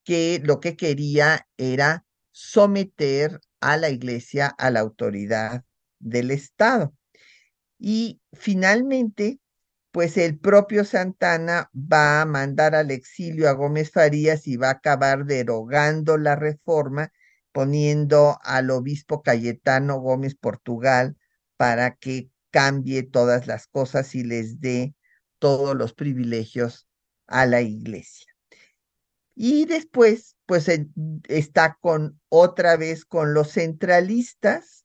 que 0.05 0.41
lo 0.43 0.59
que 0.59 0.75
quería 0.75 1.47
era 1.59 2.05
someter 2.33 3.41
a 3.61 3.77
la 3.77 3.91
iglesia 3.91 4.47
a 4.47 4.71
la 4.71 4.81
autoridad 4.81 5.65
del 5.99 6.31
Estado. 6.31 6.95
Y 7.79 8.21
finalmente, 8.33 9.39
pues 9.93 10.17
el 10.17 10.39
propio 10.39 10.85
Santana 10.85 11.71
va 11.75 12.23
a 12.23 12.27
mandar 12.27 12.75
al 12.75 12.91
exilio 12.91 13.49
a 13.49 13.53
Gómez 13.53 13.91
Farías 13.91 14.47
y 14.47 14.57
va 14.57 14.69
a 14.69 14.73
acabar 14.73 15.27
derogando 15.27 16.17
la 16.17 16.37
reforma, 16.37 17.13
poniendo 17.53 18.39
al 18.43 18.71
obispo 18.71 19.23
Cayetano 19.23 20.01
Gómez 20.01 20.35
Portugal 20.35 21.17
para 21.57 21.97
que 21.97 22.31
cambie 22.51 23.03
todas 23.03 23.47
las 23.47 23.67
cosas 23.67 24.15
y 24.15 24.25
les 24.25 24.61
dé 24.61 24.95
todos 25.39 25.77
los 25.77 25.95
privilegios 25.95 26.89
a 27.27 27.47
la 27.47 27.63
iglesia. 27.63 28.27
Y 29.35 29.65
después, 29.67 30.37
pues 30.47 30.69
está 31.29 31.77
con 31.81 32.21
otra 32.29 32.77
vez 32.77 33.05
con 33.05 33.35
los 33.35 33.53
centralistas 33.53 34.85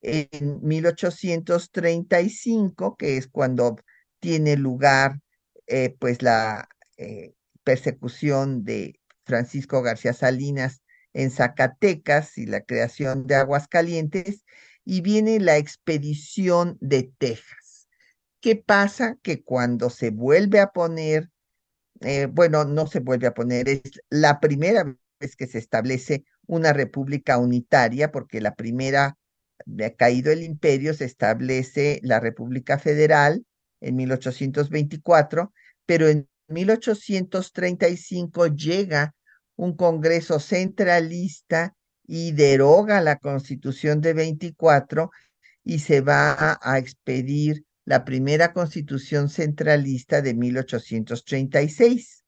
en 0.00 0.60
1835, 0.62 2.96
que 2.96 3.18
es 3.18 3.28
cuando 3.28 3.76
tiene 4.20 4.56
lugar 4.56 5.20
eh, 5.66 5.94
pues 5.98 6.22
la 6.22 6.66
eh, 6.96 7.34
persecución 7.62 8.64
de 8.64 8.98
Francisco 9.24 9.82
García 9.82 10.14
Salinas 10.14 10.82
en 11.12 11.30
Zacatecas 11.30 12.38
y 12.38 12.46
la 12.46 12.62
creación 12.62 13.26
de 13.26 13.34
Aguascalientes, 13.34 14.46
y 14.84 15.02
viene 15.02 15.40
la 15.40 15.58
expedición 15.58 16.78
de 16.80 17.12
Texas. 17.18 17.59
¿Qué 18.40 18.56
pasa? 18.56 19.16
Que 19.22 19.42
cuando 19.42 19.90
se 19.90 20.10
vuelve 20.10 20.60
a 20.60 20.68
poner, 20.68 21.30
eh, 22.00 22.26
bueno, 22.26 22.64
no 22.64 22.86
se 22.86 23.00
vuelve 23.00 23.26
a 23.26 23.34
poner, 23.34 23.68
es 23.68 23.82
la 24.10 24.40
primera 24.40 24.84
vez 25.20 25.36
que 25.36 25.46
se 25.46 25.58
establece 25.58 26.24
una 26.46 26.72
república 26.72 27.38
unitaria, 27.38 28.10
porque 28.10 28.40
la 28.40 28.54
primera, 28.54 29.18
ha 29.84 29.90
caído 29.90 30.32
el 30.32 30.42
imperio, 30.42 30.94
se 30.94 31.04
establece 31.04 32.00
la 32.02 32.20
República 32.20 32.78
Federal 32.78 33.44
en 33.80 33.96
1824, 33.96 35.52
pero 35.86 36.08
en 36.08 36.28
1835 36.48 38.46
llega 38.48 39.14
un 39.56 39.76
Congreso 39.76 40.40
centralista 40.40 41.74
y 42.06 42.32
deroga 42.32 43.00
la 43.02 43.16
Constitución 43.16 44.00
de 44.00 44.14
24 44.14 45.10
y 45.62 45.80
se 45.80 46.00
va 46.00 46.58
a, 46.60 46.78
expedir 46.78 47.64
la 47.90 48.04
primera 48.04 48.52
Constitución 48.52 49.28
centralista 49.28 50.22
de 50.22 50.34
1836. 50.34 52.24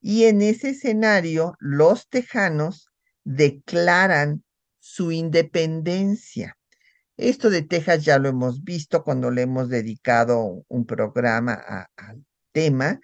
Y 0.00 0.26
en 0.26 0.40
ese 0.40 0.70
escenario, 0.70 1.56
los 1.58 2.08
tejanos 2.08 2.92
declaran 3.24 4.44
su 4.78 5.10
independencia. 5.10 6.56
Esto 7.16 7.50
de 7.50 7.62
Texas 7.62 8.04
ya 8.04 8.20
lo 8.20 8.28
hemos 8.28 8.62
visto 8.62 9.02
cuando 9.02 9.32
le 9.32 9.42
hemos 9.42 9.68
dedicado 9.68 10.64
un 10.68 10.86
programa 10.86 11.54
al 11.96 12.24
tema. 12.52 13.00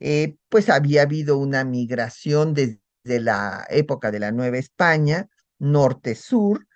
Eh, 0.00 0.36
pues 0.48 0.70
había 0.70 1.02
habido 1.02 1.36
una 1.36 1.64
migración 1.64 2.54
desde 2.54 2.80
de 3.04 3.20
la 3.20 3.66
época 3.68 4.10
de 4.10 4.20
la 4.20 4.32
Nueva 4.32 4.56
España, 4.56 5.28
norte-sur. 5.58 6.66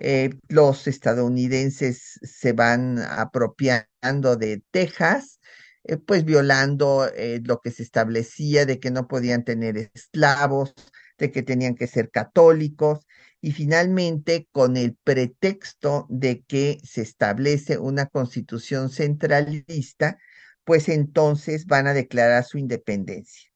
Eh, 0.00 0.30
los 0.48 0.86
estadounidenses 0.86 2.20
se 2.22 2.52
van 2.52 2.98
apropiando 3.00 4.36
de 4.36 4.62
Texas, 4.70 5.40
eh, 5.84 5.96
pues 5.96 6.24
violando 6.24 7.10
eh, 7.16 7.40
lo 7.44 7.60
que 7.60 7.72
se 7.72 7.82
establecía 7.82 8.64
de 8.64 8.78
que 8.78 8.92
no 8.92 9.08
podían 9.08 9.44
tener 9.44 9.90
esclavos, 9.94 10.74
de 11.18 11.32
que 11.32 11.42
tenían 11.42 11.74
que 11.74 11.88
ser 11.88 12.10
católicos, 12.10 13.00
y 13.40 13.52
finalmente 13.52 14.48
con 14.52 14.76
el 14.76 14.96
pretexto 15.02 16.06
de 16.08 16.42
que 16.42 16.78
se 16.84 17.02
establece 17.02 17.78
una 17.78 18.06
constitución 18.06 18.90
centralista, 18.90 20.18
pues 20.64 20.88
entonces 20.88 21.66
van 21.66 21.88
a 21.88 21.94
declarar 21.94 22.44
su 22.44 22.58
independencia. 22.58 23.50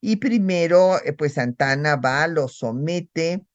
Y 0.00 0.16
primero, 0.16 0.98
pues 1.16 1.34
Santana 1.34 1.96
va, 1.96 2.26
lo 2.28 2.48
somete, 2.48 3.46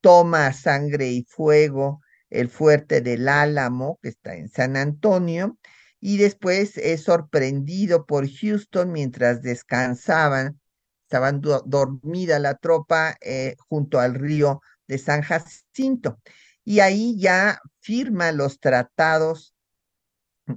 toma 0.00 0.52
sangre 0.52 1.08
y 1.08 1.24
fuego 1.24 2.00
el 2.30 2.48
fuerte 2.48 3.00
del 3.00 3.28
Álamo, 3.28 3.98
que 4.02 4.08
está 4.08 4.36
en 4.36 4.48
San 4.48 4.76
Antonio, 4.76 5.58
y 6.00 6.16
después 6.16 6.78
es 6.78 7.02
sorprendido 7.02 8.06
por 8.06 8.28
Houston 8.28 8.92
mientras 8.92 9.42
descansaban, 9.42 10.60
estaban 11.04 11.40
dormida 11.40 12.38
la 12.38 12.54
tropa 12.56 13.16
eh, 13.20 13.56
junto 13.68 13.98
al 13.98 14.14
río 14.14 14.62
de 14.86 14.98
San 14.98 15.22
Jacinto. 15.22 16.20
Y 16.64 16.80
ahí 16.80 17.18
ya 17.18 17.60
firma 17.80 18.32
los 18.32 18.60
tratados 18.60 19.54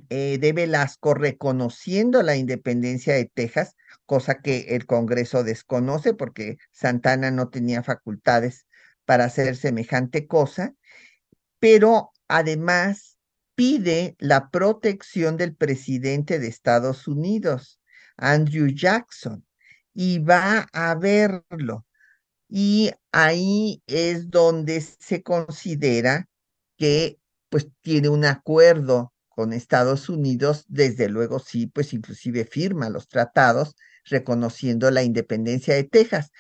eh, 0.10 0.38
de 0.40 0.54
Velasco 0.54 1.14
reconociendo 1.14 2.22
la 2.24 2.36
independencia 2.36 3.16
de 3.16 3.26
Texas, 3.34 3.76
cosa 4.06 4.42
que 4.42 4.76
el 4.76 4.86
Congreso 4.86 5.44
desconoce 5.44 6.14
porque 6.14 6.58
Santana 6.72 7.32
no 7.32 7.50
tenía 7.50 7.84
facultades 7.84 8.66
para 9.06 9.26
hacer 9.26 9.56
semejante 9.56 10.28
cosa, 10.28 10.74
pero 11.60 12.12
además 12.28 13.18
pide 13.56 14.16
la 14.20 14.50
protección 14.50 15.38
del 15.38 15.56
presidente 15.56 16.40
de 16.40 16.48
Estados 16.48 17.08
Unidos, 17.08 17.80
Andrew 18.18 18.68
Jackson, 18.68 19.46
y 19.94 20.20
va 20.20 20.68
a 20.74 20.96
verlo. 20.96 21.86
Y 22.50 22.92
ahí 23.12 23.82
es 23.88 24.30
donde 24.30 24.82
se 24.82 25.24
considera 25.24 26.28
que 26.78 27.20
pues 27.50 27.68
tiene 27.82 28.10
un 28.10 28.26
acuerdo 28.26 29.14
con 29.30 29.54
Estados 29.54 30.10
Unidos, 30.10 30.66
desde 30.68 31.10
luego 31.10 31.40
sí, 31.40 31.68
pues 31.68 31.94
inclusive 31.94 32.46
firma 32.46 32.90
los 32.90 33.08
tratados 33.08 33.76
reconociendo 34.06 34.92
la 34.92 35.04
independencia 35.04 35.74
de 35.76 35.84
Texas. 35.84 36.32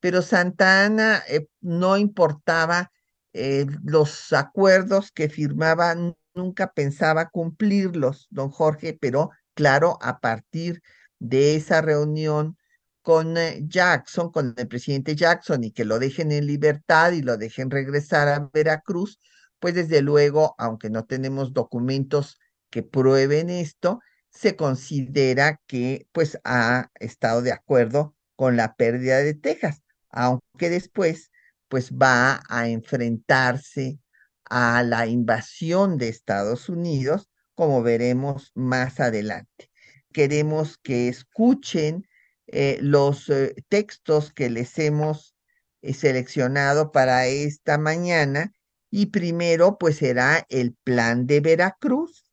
Pero 0.00 0.22
Santa 0.22 0.84
Ana 0.84 1.22
eh, 1.28 1.46
no 1.60 1.96
importaba 1.96 2.90
eh, 3.32 3.66
los 3.84 4.32
acuerdos 4.32 5.12
que 5.12 5.28
firmaba, 5.28 5.94
nunca 6.34 6.72
pensaba 6.72 7.28
cumplirlos, 7.30 8.26
don 8.30 8.50
Jorge, 8.50 8.96
pero 9.00 9.30
claro, 9.54 9.98
a 10.02 10.20
partir 10.20 10.82
de 11.18 11.56
esa 11.56 11.82
reunión 11.82 12.56
con 13.02 13.36
eh, 13.36 13.60
Jackson, 13.66 14.30
con 14.30 14.54
el 14.56 14.68
presidente 14.68 15.14
Jackson, 15.16 15.64
y 15.64 15.72
que 15.72 15.84
lo 15.84 15.98
dejen 15.98 16.32
en 16.32 16.46
libertad 16.46 17.12
y 17.12 17.22
lo 17.22 17.36
dejen 17.36 17.70
regresar 17.70 18.28
a 18.28 18.50
Veracruz, 18.52 19.18
pues 19.58 19.74
desde 19.74 20.02
luego, 20.02 20.54
aunque 20.58 20.90
no 20.90 21.04
tenemos 21.04 21.52
documentos 21.52 22.38
que 22.70 22.82
prueben 22.82 23.50
esto, 23.50 24.00
se 24.30 24.56
considera 24.56 25.60
que 25.66 26.06
pues 26.12 26.38
ha 26.44 26.90
estado 26.94 27.42
de 27.42 27.52
acuerdo 27.52 28.14
con 28.36 28.56
la 28.56 28.74
pérdida 28.76 29.18
de 29.18 29.34
Texas, 29.34 29.82
aunque 30.10 30.70
después 30.70 31.30
pues 31.68 31.92
va 31.92 32.42
a 32.48 32.68
enfrentarse 32.68 34.00
a 34.44 34.82
la 34.82 35.06
invasión 35.06 35.96
de 35.98 36.08
Estados 36.08 36.68
Unidos, 36.68 37.28
como 37.54 37.82
veremos 37.82 38.50
más 38.54 39.00
adelante. 39.00 39.70
Queremos 40.12 40.76
que 40.78 41.08
escuchen 41.08 42.08
eh, 42.48 42.78
los 42.82 43.28
eh, 43.28 43.54
textos 43.68 44.32
que 44.32 44.50
les 44.50 44.76
hemos 44.78 45.36
eh, 45.82 45.94
seleccionado 45.94 46.90
para 46.90 47.26
esta 47.26 47.78
mañana 47.78 48.52
y 48.90 49.06
primero 49.06 49.78
pues 49.78 49.98
será 49.98 50.44
el 50.48 50.74
plan 50.82 51.26
de 51.26 51.40
Veracruz 51.40 52.24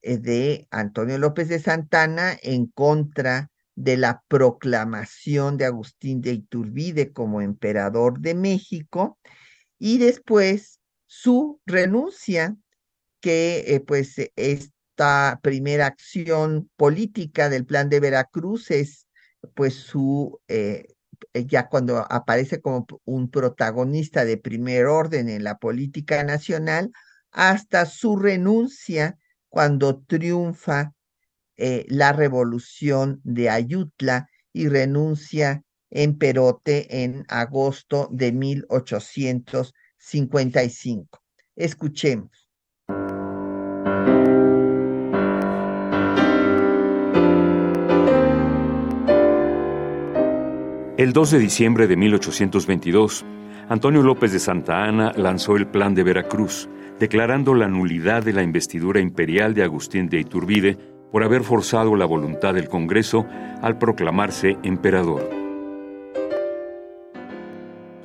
de 0.00 0.68
Antonio 0.70 1.18
López 1.18 1.48
de 1.48 1.58
Santana 1.58 2.38
en 2.40 2.68
contra 2.68 3.50
de 3.78 3.96
la 3.96 4.24
proclamación 4.26 5.56
de 5.56 5.64
Agustín 5.66 6.20
de 6.20 6.32
Iturbide 6.32 7.12
como 7.12 7.40
emperador 7.40 8.18
de 8.18 8.34
México 8.34 9.20
y 9.78 9.98
después 9.98 10.80
su 11.06 11.60
renuncia, 11.64 12.56
que 13.20 13.64
eh, 13.68 13.80
pues 13.80 14.16
esta 14.34 15.38
primera 15.44 15.86
acción 15.86 16.68
política 16.74 17.48
del 17.48 17.66
plan 17.66 17.88
de 17.88 18.00
Veracruz 18.00 18.72
es 18.72 19.06
pues 19.54 19.74
su, 19.74 20.40
eh, 20.48 20.88
ya 21.32 21.68
cuando 21.68 22.04
aparece 22.10 22.60
como 22.60 22.84
un 23.04 23.30
protagonista 23.30 24.24
de 24.24 24.38
primer 24.38 24.86
orden 24.86 25.28
en 25.28 25.44
la 25.44 25.56
política 25.58 26.24
nacional, 26.24 26.90
hasta 27.30 27.86
su 27.86 28.16
renuncia 28.16 29.16
cuando 29.48 30.00
triunfa 30.00 30.94
eh, 31.58 31.84
la 31.88 32.12
revolución 32.12 33.20
de 33.24 33.50
Ayutla 33.50 34.28
y 34.52 34.68
renuncia 34.68 35.64
en 35.90 36.16
Perote 36.16 37.02
en 37.04 37.24
agosto 37.28 38.08
de 38.12 38.30
1855. 38.30 41.20
Escuchemos. 41.56 42.48
El 50.96 51.12
2 51.12 51.30
de 51.30 51.38
diciembre 51.38 51.88
de 51.88 51.96
1822, 51.96 53.24
Antonio 53.68 54.02
López 54.02 54.32
de 54.32 54.38
Santa 54.38 54.84
Ana 54.84 55.12
lanzó 55.16 55.56
el 55.56 55.66
Plan 55.66 55.94
de 55.94 56.02
Veracruz, 56.02 56.68
declarando 56.98 57.54
la 57.54 57.68
nulidad 57.68 58.22
de 58.22 58.32
la 58.32 58.42
investidura 58.42 59.00
imperial 59.00 59.54
de 59.54 59.62
Agustín 59.62 60.08
de 60.08 60.20
Iturbide 60.20 60.97
por 61.12 61.24
haber 61.24 61.42
forzado 61.42 61.96
la 61.96 62.06
voluntad 62.06 62.54
del 62.54 62.68
Congreso 62.68 63.26
al 63.62 63.78
proclamarse 63.78 64.56
emperador. 64.62 65.28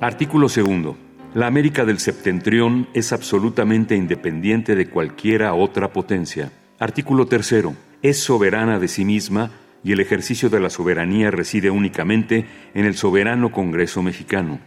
Artículo 0.00 0.48
segundo. 0.48 0.96
La 1.34 1.46
América 1.46 1.84
del 1.84 1.98
Septentrión 1.98 2.88
es 2.94 3.12
absolutamente 3.12 3.96
independiente 3.96 4.76
de 4.76 4.86
cualquiera 4.86 5.54
otra 5.54 5.92
potencia. 5.92 6.52
Artículo 6.78 7.26
tercero. 7.26 7.74
Es 8.02 8.18
soberana 8.18 8.78
de 8.78 8.88
sí 8.88 9.04
misma 9.04 9.50
y 9.82 9.92
el 9.92 10.00
ejercicio 10.00 10.48
de 10.50 10.60
la 10.60 10.70
soberanía 10.70 11.30
reside 11.30 11.70
únicamente 11.70 12.46
en 12.74 12.84
el 12.84 12.94
soberano 12.94 13.50
Congreso 13.50 14.02
mexicano. 14.02 14.58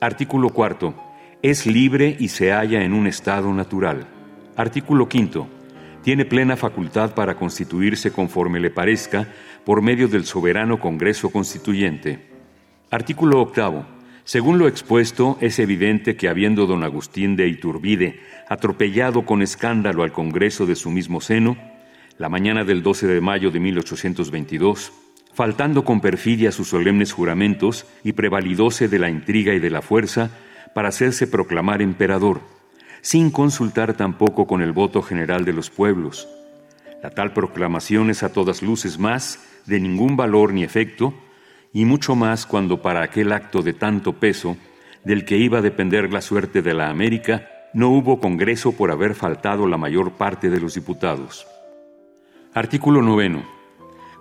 Artículo 0.00 0.50
cuarto. 0.50 0.94
Es 1.42 1.66
libre 1.66 2.16
y 2.18 2.28
se 2.28 2.52
halla 2.52 2.82
en 2.84 2.92
un 2.92 3.06
estado 3.06 3.52
natural. 3.52 4.06
Artículo 4.56 5.08
quinto. 5.08 5.48
Tiene 6.08 6.24
plena 6.24 6.56
facultad 6.56 7.14
para 7.14 7.36
constituirse 7.36 8.12
conforme 8.12 8.60
le 8.60 8.70
parezca 8.70 9.28
por 9.66 9.82
medio 9.82 10.08
del 10.08 10.24
soberano 10.24 10.80
Congreso 10.80 11.28
Constituyente. 11.28 12.30
Artículo 12.90 13.42
octavo. 13.42 13.84
Según 14.24 14.58
lo 14.58 14.68
expuesto, 14.68 15.36
es 15.42 15.58
evidente 15.58 16.16
que 16.16 16.30
habiendo 16.30 16.64
don 16.64 16.82
Agustín 16.82 17.36
de 17.36 17.46
Iturbide 17.48 18.20
atropellado 18.48 19.26
con 19.26 19.42
escándalo 19.42 20.02
al 20.02 20.12
Congreso 20.12 20.64
de 20.64 20.76
su 20.76 20.88
mismo 20.88 21.20
seno, 21.20 21.58
la 22.16 22.30
mañana 22.30 22.64
del 22.64 22.82
12 22.82 23.06
de 23.06 23.20
mayo 23.20 23.50
de 23.50 23.60
1822, 23.60 24.94
faltando 25.34 25.84
con 25.84 26.00
perfidia 26.00 26.52
sus 26.52 26.68
solemnes 26.68 27.12
juramentos 27.12 27.84
y 28.02 28.12
prevalidóse 28.14 28.88
de 28.88 28.98
la 28.98 29.10
intriga 29.10 29.52
y 29.52 29.58
de 29.58 29.68
la 29.68 29.82
fuerza 29.82 30.30
para 30.72 30.88
hacerse 30.88 31.26
proclamar 31.26 31.82
emperador, 31.82 32.40
sin 33.00 33.30
consultar 33.30 33.94
tampoco 33.94 34.46
con 34.46 34.62
el 34.62 34.72
voto 34.72 35.02
general 35.02 35.44
de 35.44 35.52
los 35.52 35.70
pueblos. 35.70 36.28
La 37.02 37.10
tal 37.10 37.32
proclamación 37.32 38.10
es 38.10 38.22
a 38.22 38.32
todas 38.32 38.62
luces 38.62 38.98
más 38.98 39.38
de 39.66 39.80
ningún 39.80 40.16
valor 40.16 40.52
ni 40.52 40.64
efecto, 40.64 41.14
y 41.72 41.84
mucho 41.84 42.16
más 42.16 42.46
cuando 42.46 42.82
para 42.82 43.02
aquel 43.02 43.32
acto 43.32 43.62
de 43.62 43.72
tanto 43.72 44.14
peso, 44.14 44.56
del 45.04 45.24
que 45.24 45.36
iba 45.36 45.58
a 45.58 45.62
depender 45.62 46.12
la 46.12 46.20
suerte 46.20 46.62
de 46.62 46.74
la 46.74 46.90
América, 46.90 47.48
no 47.72 47.90
hubo 47.90 48.20
Congreso 48.20 48.72
por 48.72 48.90
haber 48.90 49.14
faltado 49.14 49.66
la 49.66 49.76
mayor 49.76 50.12
parte 50.12 50.50
de 50.50 50.60
los 50.60 50.74
diputados. 50.74 51.46
Artículo 52.54 53.02
noveno. 53.02 53.42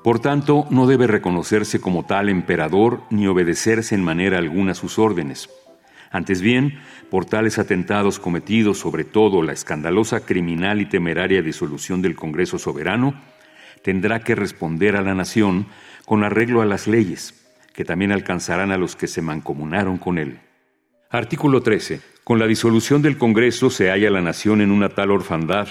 Por 0.04 0.20
tanto, 0.20 0.68
no 0.70 0.86
debe 0.86 1.08
reconocerse 1.08 1.82
como 1.82 2.06
tal 2.06 2.30
emperador 2.30 3.02
ni 3.10 3.28
obedecerse 3.28 3.96
en 3.96 4.04
manera 4.04 4.38
alguna 4.38 4.74
sus 4.74 5.00
órdenes. 5.00 5.50
Antes 6.12 6.42
bien, 6.42 6.80
por 7.10 7.26
tales 7.26 7.60
atentados 7.60 8.20
cometidos, 8.20 8.80
sobre 8.80 9.04
todo 9.04 9.42
la 9.42 9.54
escandalosa 9.54 10.26
criminal 10.26 10.82
y 10.82 10.86
temeraria 10.86 11.42
disolución 11.42 12.02
del 12.02 12.16
Congreso 12.16 12.58
soberano, 12.58 13.20
tendrá 13.84 14.20
que 14.20 14.36
responder 14.36 14.96
a 14.96 15.02
la 15.02 15.14
nación 15.14 15.68
con 16.06 16.24
arreglo 16.24 16.62
a 16.62 16.66
las 16.66 16.88
leyes, 16.88 17.34
que 17.74 17.86
también 17.86 18.12
alcanzarán 18.12 18.72
a 18.72 18.78
los 18.78 18.96
que 18.96 19.08
se 19.08 19.22
mancomunaron 19.22 19.98
con 19.98 20.18
él. 20.18 20.40
Artículo 21.10 21.62
13. 21.62 22.02
Con 22.24 22.40
la 22.40 22.48
disolución 22.48 23.02
del 23.02 23.18
Congreso 23.18 23.70
se 23.70 23.90
halla 23.90 24.10
la 24.10 24.22
nación 24.22 24.62
en 24.62 24.72
una 24.72 24.90
tal 24.90 25.12
orfandad 25.12 25.70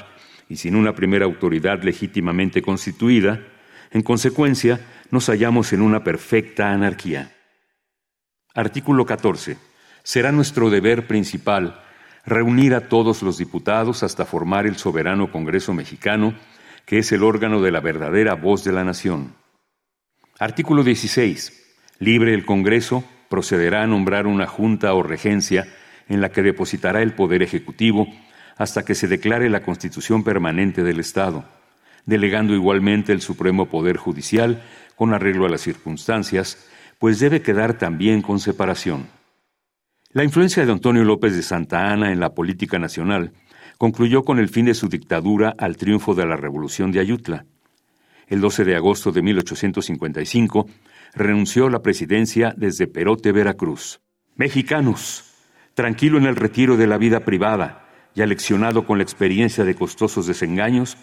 y 0.49 0.57
sin 0.57 0.77
una 0.77 0.94
primera 0.94 1.25
autoridad 1.25 1.83
legítimamente 1.83 2.62
constituida, 2.62 3.40
en 3.90 4.03
consecuencia, 4.03 4.81
nos 5.11 5.27
hallamos 5.27 5.72
en 5.72 5.83
una 5.83 6.03
perfecta 6.03 6.72
anarquía. 6.72 7.33
Artículo 8.55 9.05
14. 9.05 9.59
Será 10.06 10.30
nuestro 10.30 10.70
deber 10.70 11.08
principal 11.08 11.80
reunir 12.24 12.74
a 12.74 12.88
todos 12.88 13.22
los 13.22 13.38
diputados 13.38 14.04
hasta 14.04 14.24
formar 14.24 14.64
el 14.64 14.76
soberano 14.76 15.32
Congreso 15.32 15.74
mexicano, 15.74 16.32
que 16.84 16.98
es 17.00 17.10
el 17.10 17.24
órgano 17.24 17.60
de 17.60 17.72
la 17.72 17.80
verdadera 17.80 18.34
voz 18.34 18.62
de 18.62 18.70
la 18.70 18.84
nación. 18.84 19.34
Artículo 20.38 20.84
16. 20.84 21.74
Libre 21.98 22.34
el 22.34 22.46
Congreso 22.46 23.02
procederá 23.28 23.82
a 23.82 23.88
nombrar 23.88 24.28
una 24.28 24.46
junta 24.46 24.94
o 24.94 25.02
regencia 25.02 25.66
en 26.08 26.20
la 26.20 26.28
que 26.28 26.44
depositará 26.44 27.02
el 27.02 27.14
poder 27.14 27.42
ejecutivo 27.42 28.06
hasta 28.56 28.84
que 28.84 28.94
se 28.94 29.08
declare 29.08 29.50
la 29.50 29.64
constitución 29.64 30.22
permanente 30.22 30.84
del 30.84 31.00
Estado, 31.00 31.44
delegando 32.04 32.54
igualmente 32.54 33.12
el 33.12 33.22
supremo 33.22 33.66
poder 33.66 33.96
judicial 33.96 34.62
con 34.94 35.12
arreglo 35.12 35.46
a 35.46 35.50
las 35.50 35.62
circunstancias, 35.62 36.64
pues 37.00 37.18
debe 37.18 37.42
quedar 37.42 37.76
también 37.76 38.22
con 38.22 38.38
separación. 38.38 39.15
La 40.16 40.24
influencia 40.24 40.64
de 40.64 40.72
Antonio 40.72 41.05
López 41.05 41.37
de 41.37 41.42
Santa 41.42 41.92
Anna 41.92 42.11
en 42.11 42.20
la 42.20 42.33
política 42.33 42.79
nacional 42.79 43.35
concluyó 43.76 44.22
con 44.22 44.38
el 44.38 44.48
fin 44.48 44.64
de 44.64 44.72
su 44.72 44.88
dictadura 44.88 45.55
al 45.59 45.76
triunfo 45.76 46.14
de 46.14 46.24
la 46.24 46.37
Revolución 46.37 46.90
de 46.90 47.00
Ayutla. 47.00 47.44
El 48.26 48.40
12 48.40 48.64
de 48.64 48.76
agosto 48.76 49.12
de 49.12 49.20
1855 49.20 50.68
renunció 51.12 51.66
a 51.66 51.70
la 51.70 51.83
presidencia 51.83 52.55
desde 52.57 52.87
Perote, 52.87 53.31
Veracruz. 53.31 54.00
Mexicanos, 54.37 55.35
tranquilo 55.74 56.16
en 56.16 56.24
el 56.24 56.37
retiro 56.37 56.79
de 56.79 56.87
la 56.87 56.96
vida 56.96 57.20
privada, 57.20 57.87
y 58.14 58.22
aleccionado 58.22 58.87
con 58.87 58.96
la 58.96 59.05
experiencia 59.05 59.64
de 59.64 59.74
costosos 59.74 60.26
desengaños, 60.26 60.96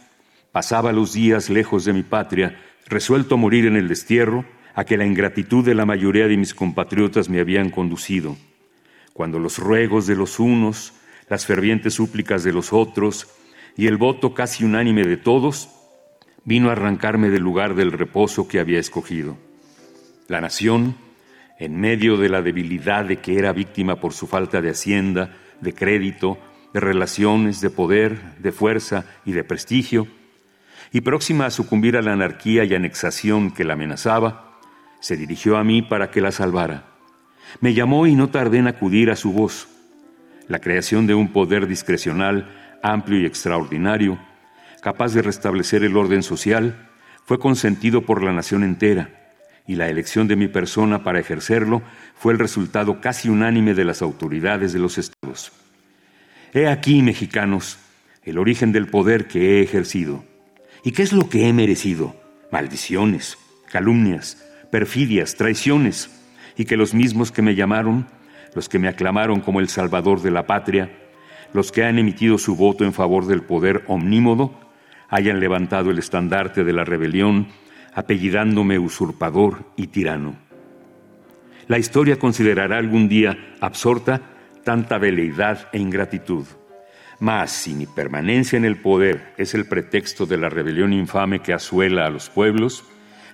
pasaba 0.51 0.91
los 0.91 1.13
días 1.13 1.51
lejos 1.51 1.85
de 1.85 1.93
mi 1.93 2.01
patria, 2.01 2.57
resuelto 2.87 3.35
a 3.35 3.37
morir 3.37 3.67
en 3.67 3.75
el 3.75 3.87
destierro 3.87 4.43
a 4.73 4.85
que 4.85 4.97
la 4.97 5.05
ingratitud 5.05 5.63
de 5.63 5.75
la 5.75 5.85
mayoría 5.85 6.27
de 6.27 6.35
mis 6.35 6.55
compatriotas 6.55 7.29
me 7.29 7.39
habían 7.39 7.69
conducido. 7.69 8.35
Cuando 9.13 9.39
los 9.39 9.59
ruegos 9.59 10.07
de 10.07 10.15
los 10.15 10.39
unos, 10.39 10.93
las 11.29 11.45
fervientes 11.45 11.93
súplicas 11.93 12.43
de 12.43 12.51
los 12.51 12.73
otros 12.73 13.27
y 13.77 13.87
el 13.87 13.97
voto 13.97 14.33
casi 14.33 14.63
unánime 14.63 15.03
de 15.03 15.17
todos, 15.17 15.69
vino 16.45 16.69
a 16.69 16.73
arrancarme 16.73 17.29
del 17.29 17.43
lugar 17.43 17.75
del 17.75 17.91
reposo 17.91 18.47
que 18.47 18.59
había 18.59 18.79
escogido. 18.79 19.37
La 20.27 20.41
nación, 20.41 20.95
en 21.59 21.79
medio 21.79 22.17
de 22.17 22.29
la 22.29 22.41
debilidad 22.41 23.05
de 23.05 23.17
que 23.17 23.37
era 23.37 23.53
víctima 23.53 23.99
por 23.99 24.13
su 24.13 24.27
falta 24.27 24.61
de 24.61 24.71
hacienda, 24.71 25.37
de 25.61 25.73
crédito, 25.73 26.37
de 26.73 26.79
relaciones, 26.79 27.61
de 27.61 27.69
poder, 27.69 28.35
de 28.39 28.51
fuerza 28.51 29.05
y 29.25 29.31
de 29.31 29.43
prestigio, 29.43 30.07
y 30.91 31.01
próxima 31.01 31.45
a 31.45 31.51
sucumbir 31.51 31.97
a 31.97 32.01
la 32.01 32.13
anarquía 32.13 32.63
y 32.65 32.73
anexación 32.73 33.51
que 33.51 33.63
la 33.63 33.73
amenazaba, 33.73 34.59
se 34.99 35.17
dirigió 35.17 35.57
a 35.57 35.63
mí 35.63 35.81
para 35.81 36.11
que 36.11 36.21
la 36.21 36.31
salvara. 36.31 36.92
Me 37.61 37.73
llamó 37.73 38.07
y 38.07 38.15
no 38.15 38.29
tardé 38.29 38.59
en 38.59 38.67
acudir 38.67 39.11
a 39.11 39.15
su 39.15 39.31
voz. 39.31 39.67
La 40.47 40.59
creación 40.59 41.07
de 41.07 41.13
un 41.13 41.31
poder 41.31 41.67
discrecional, 41.67 42.49
amplio 42.81 43.19
y 43.21 43.25
extraordinario, 43.25 44.19
capaz 44.81 45.13
de 45.13 45.21
restablecer 45.21 45.83
el 45.83 45.95
orden 45.95 46.23
social, 46.23 46.89
fue 47.25 47.39
consentido 47.39 48.01
por 48.01 48.21
la 48.21 48.33
nación 48.33 48.63
entera, 48.63 49.09
y 49.65 49.75
la 49.75 49.87
elección 49.87 50.27
de 50.27 50.35
mi 50.35 50.49
persona 50.49 51.03
para 51.03 51.19
ejercerlo 51.19 51.81
fue 52.15 52.33
el 52.33 52.39
resultado 52.39 52.99
casi 52.99 53.29
unánime 53.29 53.73
de 53.73 53.85
las 53.85 54.01
autoridades 54.01 54.73
de 54.73 54.79
los 54.79 54.97
estados. 54.97 55.53
He 56.53 56.67
aquí, 56.67 57.01
mexicanos, 57.01 57.79
el 58.23 58.37
origen 58.37 58.71
del 58.71 58.87
poder 58.87 59.27
que 59.27 59.59
he 59.59 59.63
ejercido. 59.63 60.23
¿Y 60.83 60.91
qué 60.91 61.03
es 61.03 61.13
lo 61.13 61.29
que 61.29 61.47
he 61.47 61.53
merecido? 61.53 62.15
Maldiciones, 62.51 63.37
calumnias, 63.71 64.43
perfidias, 64.69 65.35
traiciones, 65.35 66.09
y 66.57 66.65
que 66.65 66.77
los 66.77 66.93
mismos 66.93 67.31
que 67.31 67.41
me 67.41 67.55
llamaron, 67.55 68.07
los 68.55 68.69
que 68.69 68.79
me 68.79 68.87
aclamaron 68.87 69.41
como 69.41 69.59
el 69.59 69.69
salvador 69.69 70.21
de 70.21 70.31
la 70.31 70.45
patria, 70.45 70.91
los 71.53 71.71
que 71.71 71.83
han 71.83 71.99
emitido 71.99 72.37
su 72.37 72.55
voto 72.55 72.83
en 72.83 72.93
favor 72.93 73.25
del 73.27 73.43
poder 73.43 73.83
omnímodo, 73.87 74.53
hayan 75.09 75.39
levantado 75.39 75.91
el 75.91 75.99
estandarte 75.99 76.63
de 76.63 76.73
la 76.73 76.83
rebelión, 76.83 77.47
apellidándome 77.93 78.79
usurpador 78.79 79.65
y 79.75 79.87
tirano. 79.87 80.35
La 81.67 81.77
historia 81.77 82.17
considerará 82.17 82.77
algún 82.77 83.07
día 83.07 83.55
absorta 83.61 84.21
tanta 84.63 84.97
veleidad 84.97 85.69
e 85.71 85.79
ingratitud. 85.79 86.45
Mas 87.19 87.51
si 87.51 87.73
mi 87.73 87.85
permanencia 87.85 88.57
en 88.57 88.65
el 88.65 88.77
poder 88.77 89.33
es 89.37 89.53
el 89.53 89.65
pretexto 89.65 90.25
de 90.25 90.37
la 90.37 90.49
rebelión 90.49 90.91
infame 90.91 91.39
que 91.39 91.53
asuela 91.53 92.05
a 92.05 92.09
los 92.09 92.29
pueblos, 92.29 92.83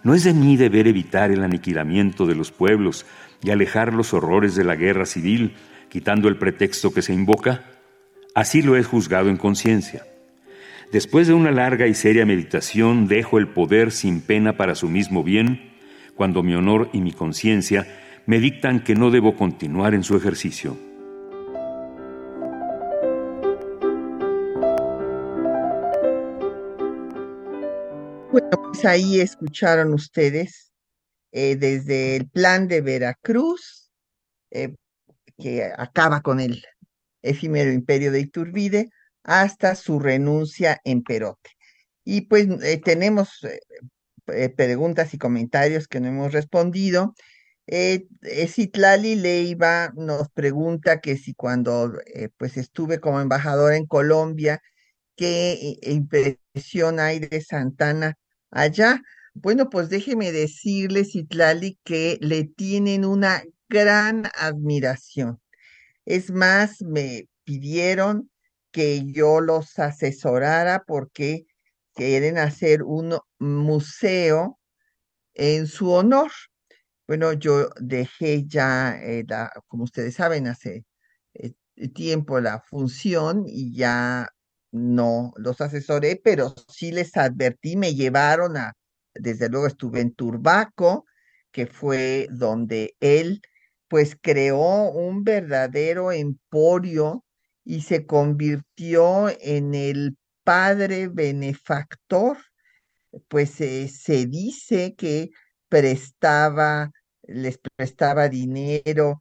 ¿no 0.03 0.13
es 0.13 0.23
de 0.23 0.33
mí 0.33 0.57
deber 0.57 0.87
evitar 0.87 1.31
el 1.31 1.43
aniquilamiento 1.43 2.25
de 2.25 2.35
los 2.35 2.51
pueblos 2.51 3.05
y 3.43 3.51
alejar 3.51 3.93
los 3.93 4.13
horrores 4.13 4.55
de 4.55 4.63
la 4.63 4.75
guerra 4.75 5.05
civil, 5.05 5.55
quitando 5.89 6.27
el 6.27 6.37
pretexto 6.37 6.93
que 6.93 7.01
se 7.01 7.13
invoca? 7.13 7.65
Así 8.35 8.61
lo 8.61 8.77
he 8.77 8.83
juzgado 8.83 9.29
en 9.29 9.37
conciencia. 9.37 10.05
Después 10.91 11.27
de 11.27 11.33
una 11.33 11.51
larga 11.51 11.87
y 11.87 11.93
seria 11.93 12.25
meditación, 12.25 13.07
dejo 13.07 13.37
el 13.37 13.47
poder 13.47 13.91
sin 13.91 14.21
pena 14.21 14.57
para 14.57 14.75
su 14.75 14.89
mismo 14.89 15.23
bien, 15.23 15.71
cuando 16.15 16.41
mi 16.41 16.55
honor 16.55 16.89
y 16.93 17.01
mi 17.01 17.11
conciencia 17.11 17.87
me 18.25 18.39
dictan 18.39 18.83
que 18.83 18.95
no 18.95 19.11
debo 19.11 19.35
continuar 19.35 19.93
en 19.93 20.03
su 20.03 20.15
ejercicio. 20.15 20.88
Bueno, 28.39 28.71
pues 28.71 28.85
ahí 28.85 29.19
escucharon 29.19 29.93
ustedes 29.93 30.71
eh, 31.33 31.57
desde 31.57 32.15
el 32.15 32.29
plan 32.29 32.69
de 32.69 32.79
Veracruz, 32.79 33.91
eh, 34.51 34.75
que 35.37 35.65
acaba 35.77 36.21
con 36.21 36.39
el 36.39 36.63
efímero 37.21 37.71
imperio 37.71 38.13
de 38.13 38.21
Iturbide, 38.21 38.91
hasta 39.23 39.75
su 39.75 39.99
renuncia 39.99 40.79
en 40.85 41.03
Perote. 41.03 41.49
Y 42.05 42.21
pues 42.21 42.47
eh, 42.63 42.79
tenemos 42.81 43.45
preguntas 44.55 45.13
y 45.13 45.17
comentarios 45.17 45.87
que 45.87 45.99
no 45.99 46.07
hemos 46.07 46.31
respondido. 46.31 47.15
Citlali 47.67 49.15
Leiva 49.15 49.91
nos 49.95 50.29
pregunta 50.29 51.01
que 51.01 51.17
si 51.17 51.33
cuando 51.33 51.93
pues 52.37 52.57
estuve 52.57 52.99
como 52.99 53.21
embajadora 53.21 53.75
en 53.75 53.85
Colombia, 53.85 54.61
qué 55.15 55.77
impresión 55.81 56.99
hay 56.99 57.19
de 57.19 57.41
Santana 57.41 58.18
allá. 58.51 59.01
Bueno, 59.33 59.69
pues 59.69 59.89
déjeme 59.89 60.31
decirle, 60.31 61.05
Citlali, 61.05 61.79
que 61.83 62.17
le 62.21 62.45
tienen 62.45 63.05
una 63.05 63.43
gran 63.69 64.25
admiración. 64.35 65.39
Es 66.05 66.31
más, 66.31 66.81
me 66.81 67.27
pidieron 67.45 68.31
que 68.71 69.03
yo 69.11 69.41
los 69.41 69.79
asesorara 69.79 70.83
porque 70.87 71.45
quieren 71.93 72.37
hacer 72.37 72.83
un 72.83 73.17
museo 73.39 74.59
en 75.35 75.67
su 75.67 75.91
honor. 75.91 76.31
Bueno, 77.07 77.33
yo 77.33 77.69
dejé 77.79 78.45
ya, 78.47 78.97
eh, 79.01 79.25
como 79.67 79.83
ustedes 79.85 80.15
saben, 80.15 80.47
hace 80.47 80.85
eh, 81.33 81.53
tiempo 81.93 82.39
la 82.39 82.61
función 82.61 83.43
y 83.47 83.73
ya 83.75 84.29
no 84.71 85.33
los 85.37 85.61
asesoré, 85.61 86.19
pero 86.23 86.53
sí 86.67 86.91
les 86.91 87.15
advertí, 87.17 87.75
me 87.75 87.95
llevaron 87.95 88.57
a, 88.57 88.73
desde 89.13 89.49
luego 89.49 89.67
estuve 89.67 90.01
en 90.01 90.13
Turbaco, 90.13 91.05
que 91.51 91.67
fue 91.67 92.27
donde 92.31 92.95
él 92.99 93.41
pues 93.87 94.15
creó 94.21 94.91
un 94.91 95.23
verdadero 95.23 96.11
emporio 96.11 97.25
y 97.65 97.81
se 97.81 98.05
convirtió 98.05 99.29
en 99.41 99.73
el 99.73 100.15
padre 100.43 101.07
benefactor, 101.07 102.37
pues 103.27 103.59
eh, 103.61 103.87
se 103.87 104.27
dice 104.27 104.95
que 104.95 105.31
prestaba, 105.69 106.91
les 107.23 107.59
prestaba 107.75 108.29
dinero 108.29 109.19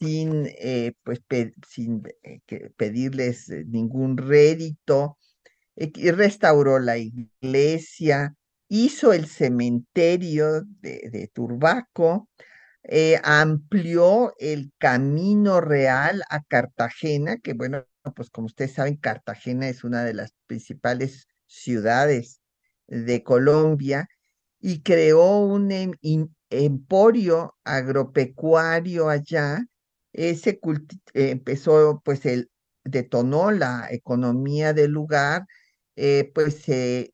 sin, 0.00 0.46
eh, 0.58 0.92
pues, 1.04 1.20
sin 1.68 2.02
eh, 2.22 2.40
pedirles 2.76 3.48
ningún 3.66 4.16
rédito, 4.16 5.18
y 5.76 6.10
restauró 6.10 6.78
la 6.80 6.98
iglesia, 6.98 8.34
hizo 8.68 9.12
el 9.12 9.26
cementerio 9.26 10.62
de 10.82 11.30
Turbaco, 11.34 12.28
eh, 12.90 13.20
amplió 13.22 14.34
el 14.38 14.72
camino 14.78 15.60
real 15.60 16.22
a 16.30 16.42
Cartagena, 16.42 17.36
que 17.38 17.52
bueno, 17.52 17.84
pues 18.16 18.30
como 18.30 18.46
ustedes 18.46 18.72
saben, 18.72 18.96
Cartagena 18.96 19.68
es 19.68 19.84
una 19.84 20.04
de 20.04 20.14
las 20.14 20.32
principales 20.46 21.26
ciudades 21.46 22.40
de 22.86 23.22
Colombia 23.22 24.08
y 24.60 24.82
creó 24.82 25.40
un 25.40 25.70
em, 25.72 25.92
emporio 26.50 27.56
agropecuario 27.64 29.08
allá. 29.10 29.60
Ese 30.12 30.58
eh, 31.14 31.30
empezó, 31.30 32.00
pues, 32.04 32.24
el, 32.26 32.50
detonó 32.84 33.50
la 33.50 33.88
economía 33.90 34.72
del 34.72 34.90
lugar, 34.92 35.46
eh, 35.96 36.30
pues 36.34 36.56
se 36.62 37.12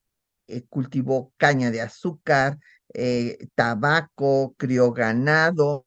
cultivó 0.68 1.32
caña 1.38 1.70
de 1.70 1.80
azúcar, 1.80 2.58
eh, 2.94 3.38
tabaco, 3.54 4.54
crió 4.58 4.92
ganado 4.92 5.84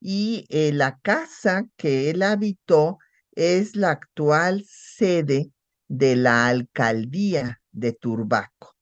y 0.00 0.46
eh, 0.50 0.72
la 0.72 0.98
casa 1.00 1.66
que 1.76 2.10
él 2.10 2.22
habitó 2.22 2.98
es 3.32 3.76
la 3.76 3.90
actual 3.92 4.64
sede 4.68 5.50
de 5.88 6.16
la 6.16 6.48
alcaldía 6.48 7.60
de 7.72 7.92
Turbaco, 7.92 8.76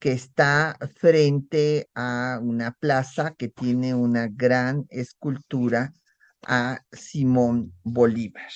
que 0.00 0.12
está 0.12 0.76
frente 0.96 1.88
a 1.94 2.40
una 2.42 2.72
plaza 2.72 3.34
que 3.38 3.48
tiene 3.48 3.94
una 3.94 4.28
gran 4.28 4.86
escultura 4.90 5.92
a 6.46 6.80
Simón 6.92 7.74
Bolívar. 7.82 8.50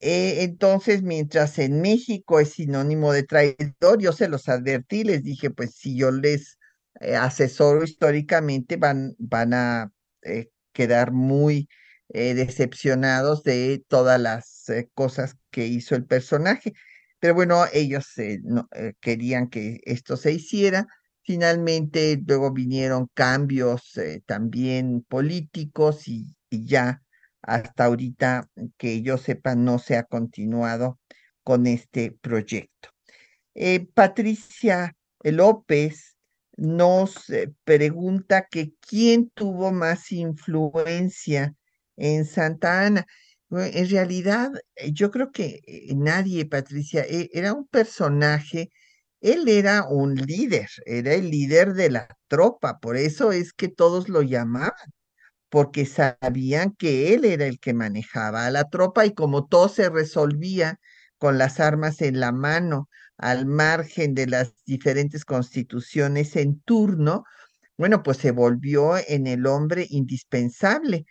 Eh, 0.00 0.42
entonces, 0.42 1.02
mientras 1.02 1.58
en 1.60 1.80
México 1.80 2.40
es 2.40 2.54
sinónimo 2.54 3.12
de 3.12 3.22
traidor, 3.22 4.00
yo 4.00 4.12
se 4.12 4.28
los 4.28 4.48
advertí, 4.48 5.04
les 5.04 5.22
dije, 5.22 5.50
pues 5.50 5.76
si 5.76 5.96
yo 5.96 6.10
les 6.10 6.58
eh, 7.00 7.14
asesoro 7.16 7.84
históricamente 7.84 8.76
van, 8.76 9.14
van 9.18 9.54
a 9.54 9.92
eh, 10.22 10.50
quedar 10.72 11.12
muy 11.12 11.68
decepcionados 12.08 13.42
de 13.42 13.82
todas 13.88 14.20
las 14.20 14.66
cosas 14.92 15.36
que 15.50 15.66
hizo 15.66 15.94
el 15.94 16.04
personaje. 16.04 16.74
Pero 17.20 17.34
bueno, 17.34 17.64
ellos 17.72 18.06
no, 18.42 18.68
querían 19.00 19.48
que 19.48 19.80
esto 19.84 20.18
se 20.18 20.32
hiciera. 20.32 20.86
Finalmente, 21.22 22.20
luego 22.26 22.52
vinieron 22.52 23.08
cambios 23.14 23.98
también 24.26 25.02
políticos 25.08 26.06
y, 26.06 26.26
y 26.52 26.64
ya 26.64 27.02
hasta 27.42 27.86
ahorita 27.86 28.48
que 28.76 29.02
yo 29.02 29.18
sepa 29.18 29.54
no 29.54 29.78
se 29.78 29.96
ha 29.96 30.04
continuado 30.04 31.00
con 31.42 31.66
este 31.66 32.12
proyecto. 32.12 32.90
Patricia 33.94 34.96
López 35.24 36.12
nos 36.56 37.30
eh, 37.30 37.52
pregunta 37.64 38.46
que 38.50 38.74
quién 38.80 39.30
tuvo 39.30 39.72
más 39.72 40.12
influencia 40.12 41.54
en 41.96 42.24
Santa 42.24 42.86
Ana. 42.86 43.06
En 43.50 43.88
realidad, 43.90 44.50
eh, 44.76 44.92
yo 44.92 45.10
creo 45.10 45.32
que 45.32 45.60
eh, 45.66 45.94
nadie, 45.94 46.46
Patricia, 46.46 47.04
e, 47.08 47.30
era 47.32 47.52
un 47.52 47.66
personaje, 47.66 48.70
él 49.20 49.48
era 49.48 49.84
un 49.88 50.14
líder, 50.16 50.68
era 50.86 51.14
el 51.14 51.30
líder 51.30 51.74
de 51.74 51.90
la 51.90 52.08
tropa, 52.28 52.78
por 52.80 52.96
eso 52.96 53.32
es 53.32 53.52
que 53.52 53.68
todos 53.68 54.08
lo 54.08 54.22
llamaban, 54.22 54.72
porque 55.52 55.84
sabían 55.84 56.74
que 56.78 57.12
él 57.12 57.26
era 57.26 57.44
el 57.44 57.60
que 57.60 57.74
manejaba 57.74 58.46
a 58.46 58.50
la 58.50 58.70
tropa 58.70 59.04
y 59.04 59.12
como 59.12 59.46
todo 59.48 59.68
se 59.68 59.90
resolvía 59.90 60.80
con 61.18 61.36
las 61.36 61.60
armas 61.60 62.00
en 62.00 62.20
la 62.20 62.32
mano, 62.32 62.88
al 63.18 63.44
margen 63.44 64.14
de 64.14 64.26
las 64.28 64.54
diferentes 64.64 65.26
constituciones 65.26 66.36
en 66.36 66.58
turno, 66.62 67.24
bueno, 67.76 68.02
pues 68.02 68.16
se 68.16 68.30
volvió 68.30 68.94
en 68.96 69.26
el 69.26 69.46
hombre 69.46 69.86
indispensable. 69.90 71.04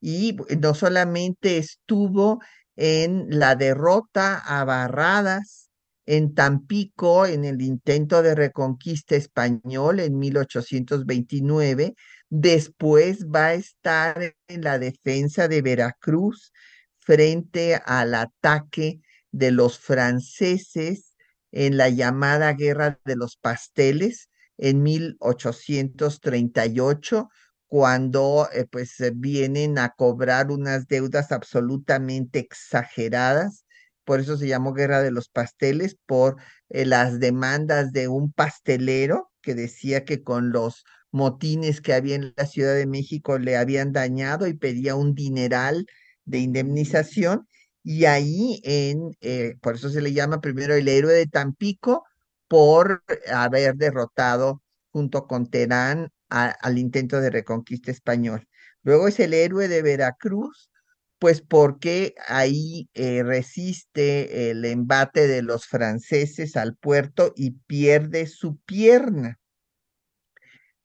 Y 0.00 0.36
no 0.60 0.74
solamente 0.74 1.58
estuvo 1.58 2.38
en 2.76 3.26
la 3.30 3.56
derrota 3.56 4.38
a 4.38 4.64
Barradas 4.64 5.68
en 6.06 6.34
Tampico 6.34 7.26
en 7.26 7.44
el 7.44 7.60
intento 7.60 8.22
de 8.22 8.34
reconquista 8.36 9.16
español 9.16 10.00
en 10.00 10.18
1829, 10.18 11.96
después 12.30 13.26
va 13.26 13.46
a 13.46 13.54
estar 13.54 14.34
en 14.48 14.62
la 14.62 14.78
defensa 14.78 15.48
de 15.48 15.62
Veracruz 15.62 16.52
frente 16.98 17.80
al 17.86 18.14
ataque 18.14 19.00
de 19.30 19.50
los 19.50 19.78
franceses 19.78 21.16
en 21.52 21.76
la 21.76 21.88
llamada 21.88 22.52
Guerra 22.52 23.00
de 23.04 23.16
los 23.16 23.36
Pasteles 23.36 24.28
en 24.58 24.82
1838, 24.82 27.28
cuando 27.66 28.48
eh, 28.52 28.66
pues 28.70 28.96
vienen 29.14 29.78
a 29.78 29.90
cobrar 29.90 30.50
unas 30.50 30.88
deudas 30.88 31.32
absolutamente 31.32 32.38
exageradas. 32.40 33.64
Por 34.04 34.20
eso 34.20 34.36
se 34.36 34.48
llamó 34.48 34.72
Guerra 34.72 35.02
de 35.02 35.10
los 35.10 35.28
Pasteles, 35.28 35.96
por 36.06 36.36
eh, 36.68 36.84
las 36.84 37.20
demandas 37.20 37.92
de 37.92 38.08
un 38.08 38.32
pastelero 38.32 39.30
que 39.40 39.54
decía 39.54 40.04
que 40.04 40.22
con 40.22 40.50
los 40.50 40.84
motines 41.10 41.80
que 41.80 41.94
había 41.94 42.16
en 42.16 42.34
la 42.36 42.46
Ciudad 42.46 42.74
de 42.74 42.86
México 42.86 43.38
le 43.38 43.56
habían 43.56 43.92
dañado 43.92 44.46
y 44.46 44.54
pedía 44.54 44.94
un 44.94 45.14
dineral 45.14 45.86
de 46.24 46.38
indemnización 46.38 47.46
y 47.82 48.04
ahí 48.04 48.60
en, 48.64 49.16
eh, 49.20 49.56
por 49.62 49.76
eso 49.76 49.88
se 49.88 50.02
le 50.02 50.12
llama 50.12 50.40
primero 50.40 50.74
el 50.74 50.88
héroe 50.88 51.14
de 51.14 51.26
Tampico, 51.26 52.04
por 52.48 53.04
haber 53.32 53.76
derrotado 53.76 54.62
junto 54.90 55.26
con 55.26 55.48
Terán 55.50 56.10
al 56.28 56.78
intento 56.78 57.20
de 57.20 57.30
reconquista 57.30 57.90
español. 57.90 58.46
Luego 58.82 59.08
es 59.08 59.20
el 59.20 59.34
héroe 59.34 59.68
de 59.68 59.82
Veracruz, 59.82 60.70
pues 61.18 61.40
porque 61.40 62.14
ahí 62.26 62.88
eh, 62.94 63.22
resiste 63.22 64.50
el 64.50 64.64
embate 64.64 65.26
de 65.26 65.42
los 65.42 65.66
franceses 65.66 66.56
al 66.56 66.76
puerto 66.76 67.32
y 67.36 67.52
pierde 67.52 68.26
su 68.26 68.56
pierna, 68.58 69.38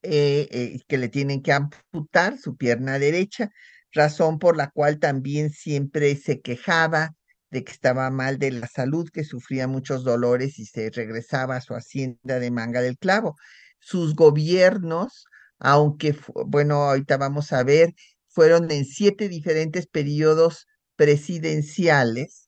eh, 0.04 0.80
que 0.88 0.98
le 0.98 1.10
tienen 1.10 1.42
que 1.42 1.54
amputar 1.54 2.38
su 2.38 2.56
pierna 2.58 3.00
derecha 3.00 3.52
razón 3.94 4.40
por 4.40 4.58
la 4.58 4.70
cual 4.72 5.00
también 5.00 5.52
siempre 5.52 6.16
se 6.16 6.42
quejaba 6.42 7.16
de 7.52 7.64
que 7.64 7.72
estaba 7.72 8.10
mal 8.10 8.40
de 8.40 8.52
la 8.52 8.68
salud, 8.68 9.10
que 9.14 9.24
sufría 9.24 9.68
muchos 9.68 10.04
dolores 10.04 10.58
y 10.60 10.66
se 10.66 10.90
regresaba 10.90 11.58
a 11.58 11.62
su 11.62 11.76
hacienda 11.76 12.40
de 12.40 12.52
Manga 12.52 12.82
del 12.82 12.98
Clavo. 12.98 13.36
Sus 13.80 14.16
gobiernos, 14.16 15.26
aunque, 15.60 16.18
bueno, 16.48 16.76
ahorita 16.84 17.18
vamos 17.18 17.54
a 17.54 17.64
ver, 17.64 17.94
fueron 18.28 18.72
en 18.72 18.86
siete 18.86 19.30
diferentes 19.30 19.86
periodos 19.88 20.66
presidenciales. 20.96 22.43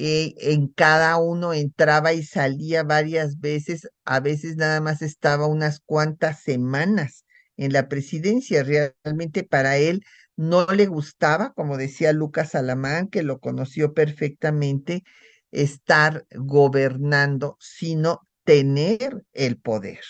Eh, 0.00 0.34
en 0.38 0.68
cada 0.68 1.16
uno 1.18 1.52
entraba 1.54 2.12
y 2.12 2.22
salía 2.22 2.84
varias 2.84 3.40
veces, 3.40 3.88
a 4.04 4.20
veces 4.20 4.56
nada 4.56 4.80
más 4.80 5.02
estaba 5.02 5.46
unas 5.48 5.80
cuantas 5.80 6.40
semanas 6.42 7.24
en 7.56 7.72
la 7.72 7.88
presidencia. 7.88 8.62
Realmente 8.62 9.42
para 9.42 9.76
él 9.78 10.04
no 10.36 10.66
le 10.66 10.86
gustaba, 10.86 11.52
como 11.54 11.76
decía 11.76 12.12
Lucas 12.12 12.54
Alamán, 12.54 13.08
que 13.08 13.24
lo 13.24 13.40
conoció 13.40 13.92
perfectamente, 13.92 15.02
estar 15.50 16.26
gobernando, 16.30 17.56
sino 17.60 18.20
tener 18.44 19.24
el 19.32 19.58
poder. 19.60 20.00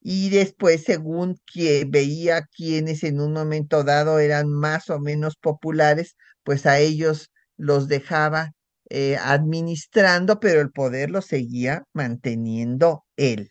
y 0.00 0.30
después, 0.30 0.82
según 0.84 1.38
que 1.52 1.84
veía 1.88 2.42
quienes 2.54 3.04
en 3.04 3.20
un 3.20 3.32
momento 3.32 3.84
dado 3.84 4.18
eran 4.18 4.50
más 4.50 4.90
o 4.90 4.98
menos 4.98 5.36
populares, 5.36 6.16
pues 6.42 6.66
a 6.66 6.78
ellos 6.80 7.30
los 7.56 7.88
dejaba 7.88 8.52
eh, 8.94 9.16
administrando, 9.18 10.38
pero 10.38 10.60
el 10.60 10.70
poder 10.70 11.10
lo 11.10 11.22
seguía 11.22 11.84
manteniendo 11.94 13.06
él. 13.16 13.50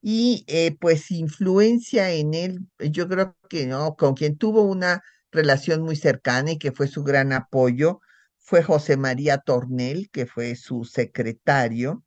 Y 0.00 0.44
eh, 0.46 0.76
pues 0.80 1.10
influencia 1.10 2.12
en 2.12 2.34
él, 2.34 2.60
yo 2.78 3.08
creo 3.08 3.36
que 3.48 3.66
no, 3.66 3.96
con 3.96 4.14
quien 4.14 4.38
tuvo 4.38 4.62
una 4.62 5.02
relación 5.32 5.82
muy 5.82 5.96
cercana 5.96 6.52
y 6.52 6.58
que 6.58 6.70
fue 6.72 6.86
su 6.86 7.02
gran 7.02 7.32
apoyo, 7.32 8.00
fue 8.38 8.62
José 8.62 8.96
María 8.96 9.38
Tornel, 9.38 10.08
que 10.12 10.26
fue 10.26 10.54
su 10.56 10.84
secretario, 10.84 12.04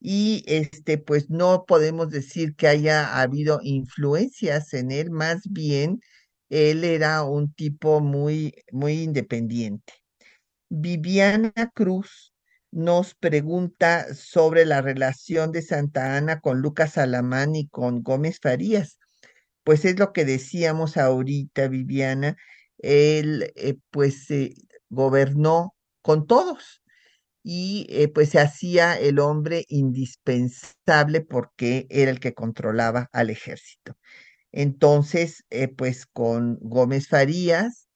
y 0.00 0.44
este, 0.48 0.98
pues 0.98 1.30
no 1.30 1.64
podemos 1.66 2.10
decir 2.10 2.56
que 2.56 2.68
haya 2.68 3.20
habido 3.20 3.60
influencias 3.62 4.74
en 4.74 4.90
él, 4.92 5.10
más 5.10 5.42
bien 5.50 6.00
él 6.48 6.84
era 6.84 7.24
un 7.24 7.52
tipo 7.54 8.00
muy, 8.00 8.54
muy 8.72 9.02
independiente. 9.02 9.99
Viviana 10.70 11.52
Cruz 11.74 12.32
nos 12.70 13.14
pregunta 13.16 14.14
sobre 14.14 14.64
la 14.64 14.80
relación 14.80 15.50
de 15.50 15.62
Santa 15.62 16.16
Ana 16.16 16.40
con 16.40 16.60
Lucas 16.60 16.96
Alamán 16.96 17.56
y 17.56 17.68
con 17.68 18.02
Gómez 18.02 18.38
Farías. 18.40 18.96
Pues 19.64 19.84
es 19.84 19.98
lo 19.98 20.12
que 20.12 20.24
decíamos 20.24 20.96
ahorita, 20.96 21.66
Viviana. 21.68 22.36
Él, 22.78 23.52
eh, 23.56 23.78
pues, 23.90 24.30
eh, 24.30 24.54
gobernó 24.88 25.74
con 26.02 26.26
todos 26.28 26.82
y 27.42 27.86
eh, 27.90 28.08
pues 28.08 28.30
se 28.30 28.40
hacía 28.40 28.98
el 28.98 29.18
hombre 29.18 29.64
indispensable 29.68 31.20
porque 31.22 31.86
era 31.90 32.10
el 32.12 32.20
que 32.20 32.34
controlaba 32.34 33.08
al 33.12 33.30
ejército. 33.30 33.96
Entonces, 34.52 35.44
pues 35.76 36.06
con 36.06 36.58
Gómez 36.60 37.08
Farías, 37.08 37.89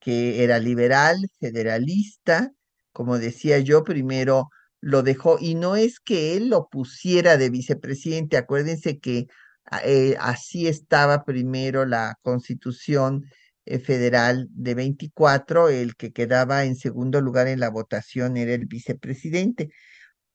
que 0.00 0.44
era 0.44 0.58
liberal, 0.58 1.18
federalista, 1.40 2.52
como 2.92 3.18
decía 3.18 3.58
yo, 3.60 3.84
primero 3.84 4.48
lo 4.80 5.02
dejó, 5.02 5.38
y 5.40 5.54
no 5.54 5.76
es 5.76 6.00
que 6.00 6.36
él 6.36 6.48
lo 6.48 6.68
pusiera 6.68 7.36
de 7.36 7.50
vicepresidente, 7.50 8.36
acuérdense 8.36 8.98
que 8.98 9.26
ah, 9.66 9.80
eh, 9.84 10.16
así 10.20 10.68
estaba 10.68 11.24
primero 11.24 11.84
la 11.86 12.16
constitución 12.22 13.24
eh, 13.66 13.78
federal 13.78 14.48
de 14.50 14.74
24, 14.74 15.68
el 15.68 15.96
que 15.96 16.12
quedaba 16.12 16.64
en 16.64 16.76
segundo 16.76 17.20
lugar 17.20 17.48
en 17.48 17.60
la 17.60 17.70
votación 17.70 18.36
era 18.36 18.54
el 18.54 18.66
vicepresidente. 18.66 19.70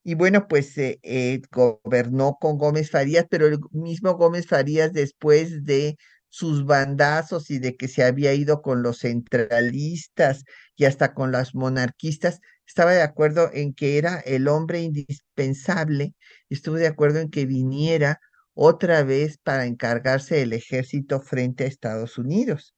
Y 0.03 0.15
bueno, 0.15 0.47
pues 0.47 0.77
eh, 0.77 1.41
gobernó 1.51 2.37
con 2.39 2.57
Gómez 2.57 2.91
Farías, 2.91 3.25
pero 3.29 3.47
el 3.47 3.59
mismo 3.71 4.15
Gómez 4.15 4.47
Farías 4.47 4.93
después 4.93 5.63
de 5.65 5.97
sus 6.33 6.65
bandazos 6.65 7.51
y 7.51 7.59
de 7.59 7.75
que 7.75 7.87
se 7.87 8.03
había 8.03 8.33
ido 8.33 8.61
con 8.63 8.81
los 8.81 8.99
centralistas 9.01 10.43
y 10.75 10.85
hasta 10.85 11.13
con 11.13 11.31
las 11.31 11.53
monarquistas, 11.53 12.39
estaba 12.65 12.91
de 12.93 13.03
acuerdo 13.03 13.51
en 13.53 13.73
que 13.75 13.99
era 13.99 14.19
el 14.21 14.47
hombre 14.47 14.81
indispensable, 14.81 16.15
estuvo 16.49 16.75
de 16.77 16.87
acuerdo 16.87 17.19
en 17.19 17.29
que 17.29 17.45
viniera 17.45 18.19
otra 18.55 19.03
vez 19.03 19.37
para 19.37 19.65
encargarse 19.65 20.35
del 20.35 20.53
ejército 20.53 21.21
frente 21.21 21.65
a 21.65 21.67
Estados 21.67 22.17
Unidos 22.17 22.73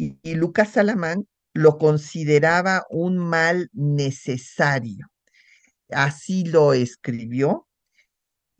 y, 0.00 0.34
Lucas 0.34 0.72
Salamán 0.72 1.26
lo 1.52 1.78
consideraba 1.78 2.86
un 2.90 3.18
mal 3.18 3.68
necesario. 3.72 5.08
Así 5.90 6.44
lo 6.44 6.72
escribió. 6.72 7.66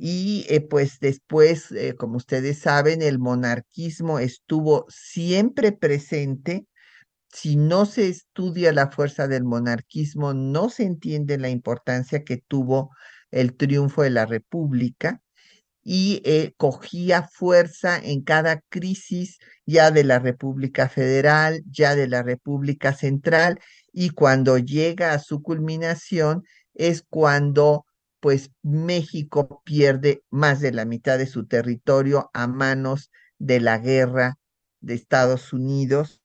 Y 0.02 0.46
eh, 0.48 0.62
pues 0.62 0.98
después, 0.98 1.70
eh, 1.72 1.94
como 1.94 2.16
ustedes 2.16 2.60
saben, 2.60 3.02
el 3.02 3.18
monarquismo 3.18 4.18
estuvo 4.18 4.86
siempre 4.88 5.72
presente. 5.72 6.66
Si 7.30 7.56
no 7.56 7.84
se 7.86 8.08
estudia 8.08 8.72
la 8.72 8.90
fuerza 8.90 9.28
del 9.28 9.44
monarquismo, 9.44 10.32
no 10.32 10.70
se 10.70 10.84
entiende 10.84 11.36
la 11.36 11.50
importancia 11.50 12.24
que 12.24 12.38
tuvo 12.38 12.92
el 13.30 13.54
triunfo 13.56 14.02
de 14.02 14.08
la 14.10 14.24
República 14.24 15.20
y 15.82 16.22
eh, 16.24 16.54
cogía 16.56 17.28
fuerza 17.30 17.98
en 17.98 18.22
cada 18.22 18.62
crisis 18.70 19.38
ya 19.66 19.90
de 19.90 20.04
la 20.04 20.18
República 20.18 20.88
Federal, 20.88 21.62
ya 21.70 21.94
de 21.94 22.08
la 22.08 22.22
República 22.22 22.94
Central, 22.94 23.60
y 23.92 24.10
cuando 24.10 24.56
llega 24.56 25.12
a 25.12 25.18
su 25.18 25.42
culminación 25.42 26.44
es 26.74 27.02
cuando 27.02 27.84
pues 28.20 28.50
México 28.62 29.62
pierde 29.64 30.22
más 30.30 30.60
de 30.60 30.72
la 30.72 30.84
mitad 30.84 31.18
de 31.18 31.26
su 31.26 31.46
territorio 31.46 32.30
a 32.34 32.46
manos 32.46 33.10
de 33.38 33.60
la 33.60 33.78
guerra 33.78 34.38
de 34.80 34.94
Estados 34.94 35.52
Unidos 35.52 36.22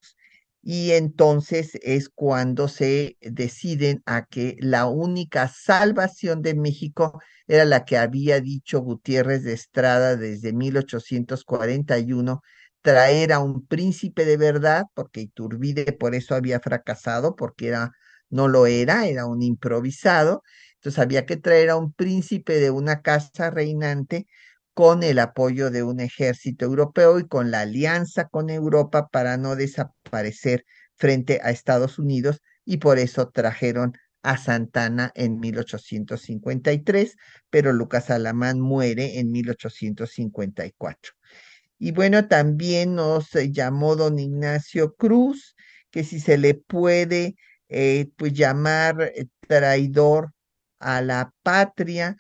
y 0.61 0.91
entonces 0.93 1.77
es 1.83 2.09
cuando 2.09 2.67
se 2.67 3.17
deciden 3.21 4.01
a 4.07 4.25
que 4.25 4.55
la 4.59 4.87
única 4.87 5.47
salvación 5.47 6.41
de 6.41 6.55
México 6.55 7.21
era 7.47 7.65
la 7.65 7.85
que 7.85 7.97
había 7.97 8.41
dicho 8.41 8.79
Gutiérrez 8.79 9.43
de 9.43 9.53
Estrada 9.53 10.15
desde 10.15 10.53
1841, 10.53 12.41
traer 12.81 13.31
a 13.31 13.39
un 13.39 13.65
príncipe 13.67 14.25
de 14.25 14.37
verdad, 14.37 14.85
porque 14.95 15.21
Iturbide 15.21 15.93
por 15.93 16.15
eso 16.15 16.33
había 16.33 16.59
fracasado, 16.59 17.35
porque 17.35 17.67
era, 17.67 17.91
no 18.29 18.47
lo 18.47 18.65
era, 18.65 19.07
era 19.07 19.27
un 19.27 19.43
improvisado, 19.43 20.41
entonces 20.86 21.01
había 21.01 21.25
que 21.25 21.38
traer 21.38 21.71
a 21.71 21.77
un 21.77 21.93
príncipe 21.93 22.59
de 22.59 22.69
una 22.69 23.01
casa 23.01 23.49
reinante 23.49 24.27
con 24.75 25.01
el 25.01 25.17
apoyo 25.17 25.71
de 25.71 25.81
un 25.81 25.99
ejército 25.99 26.65
europeo 26.65 27.17
y 27.17 27.27
con 27.27 27.49
la 27.49 27.61
alianza 27.61 28.27
con 28.27 28.51
Europa 28.51 29.07
para 29.07 29.36
no 29.38 29.55
desaparecer 29.55 30.63
frente 30.93 31.39
a 31.43 31.49
Estados 31.49 31.97
Unidos 31.97 32.43
y 32.65 32.77
por 32.77 32.99
eso 32.99 33.29
trajeron 33.29 33.93
a 34.21 34.38
Santana 34.38 35.11
en 35.15 35.39
1853, 35.39 37.15
pero 37.49 37.73
Lucas 37.73 38.11
Alamán 38.11 38.61
muere 38.61 39.17
en 39.17 39.31
1854. 39.31 41.13
Y 41.79 41.93
bueno, 41.93 42.27
también 42.27 42.93
nos 42.93 43.31
llamó 43.31 43.95
don 43.95 44.19
Ignacio 44.19 44.93
Cruz, 44.93 45.55
que 45.89 46.03
si 46.03 46.19
se 46.19 46.38
le 46.38 46.53
puede 46.53 47.38
eh, 47.69 48.11
pues 48.17 48.33
llamar 48.33 49.01
eh, 49.15 49.25
traidor 49.47 50.34
a 50.86 51.01
la 51.01 51.33
patria, 51.43 52.15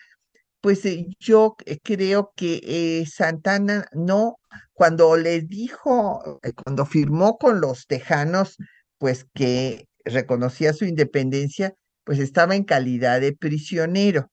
pues 0.61 0.85
eh, 0.85 1.07
yo 1.19 1.55
eh, 1.65 1.77
creo 1.83 2.33
que 2.35 2.59
eh, 2.63 3.05
Santana 3.05 3.87
no, 3.93 4.39
cuando 4.73 5.15
le 5.17 5.41
dijo, 5.41 6.39
cuando 6.63 6.85
firmó 6.87 7.37
con 7.37 7.61
los 7.61 7.85
tejanos, 7.87 8.57
pues 8.97 9.27
que 9.35 9.87
reconocía 10.05 10.73
su 10.73 10.85
independencia, 10.85 11.75
pues 12.03 12.19
estaba 12.19 12.55
en 12.55 12.63
calidad 12.63 13.21
de 13.21 13.33
prisionero. 13.33 14.31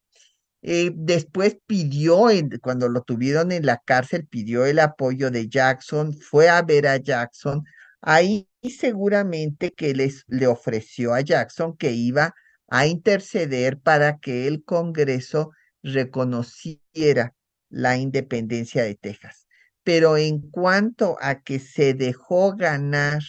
después 0.62 1.58
pidió, 1.66 2.26
cuando 2.62 2.88
lo 2.88 3.02
tuvieron 3.02 3.52
en 3.52 3.66
la 3.66 3.78
cárcel, 3.84 4.26
pidió 4.26 4.66
el 4.66 4.78
apoyo 4.78 5.30
de 5.30 5.48
Jackson, 5.48 6.14
fue 6.14 6.48
a 6.48 6.62
ver 6.62 6.86
a 6.86 6.96
Jackson. 6.98 7.64
Ahí 8.00 8.48
seguramente 8.62 9.72
que 9.72 9.94
les, 9.94 10.24
le 10.28 10.46
ofreció 10.46 11.14
a 11.14 11.20
Jackson 11.20 11.76
que 11.76 11.92
iba 11.92 12.34
a 12.74 12.86
interceder 12.86 13.78
para 13.78 14.18
que 14.18 14.46
el 14.46 14.64
Congreso 14.64 15.50
reconociera 15.82 17.34
la 17.68 17.98
independencia 17.98 18.82
de 18.82 18.94
Texas. 18.94 19.46
Pero 19.82 20.16
en 20.16 20.40
cuanto 20.50 21.18
a 21.20 21.42
que 21.42 21.58
se 21.58 21.92
dejó 21.92 22.56
ganar 22.56 23.20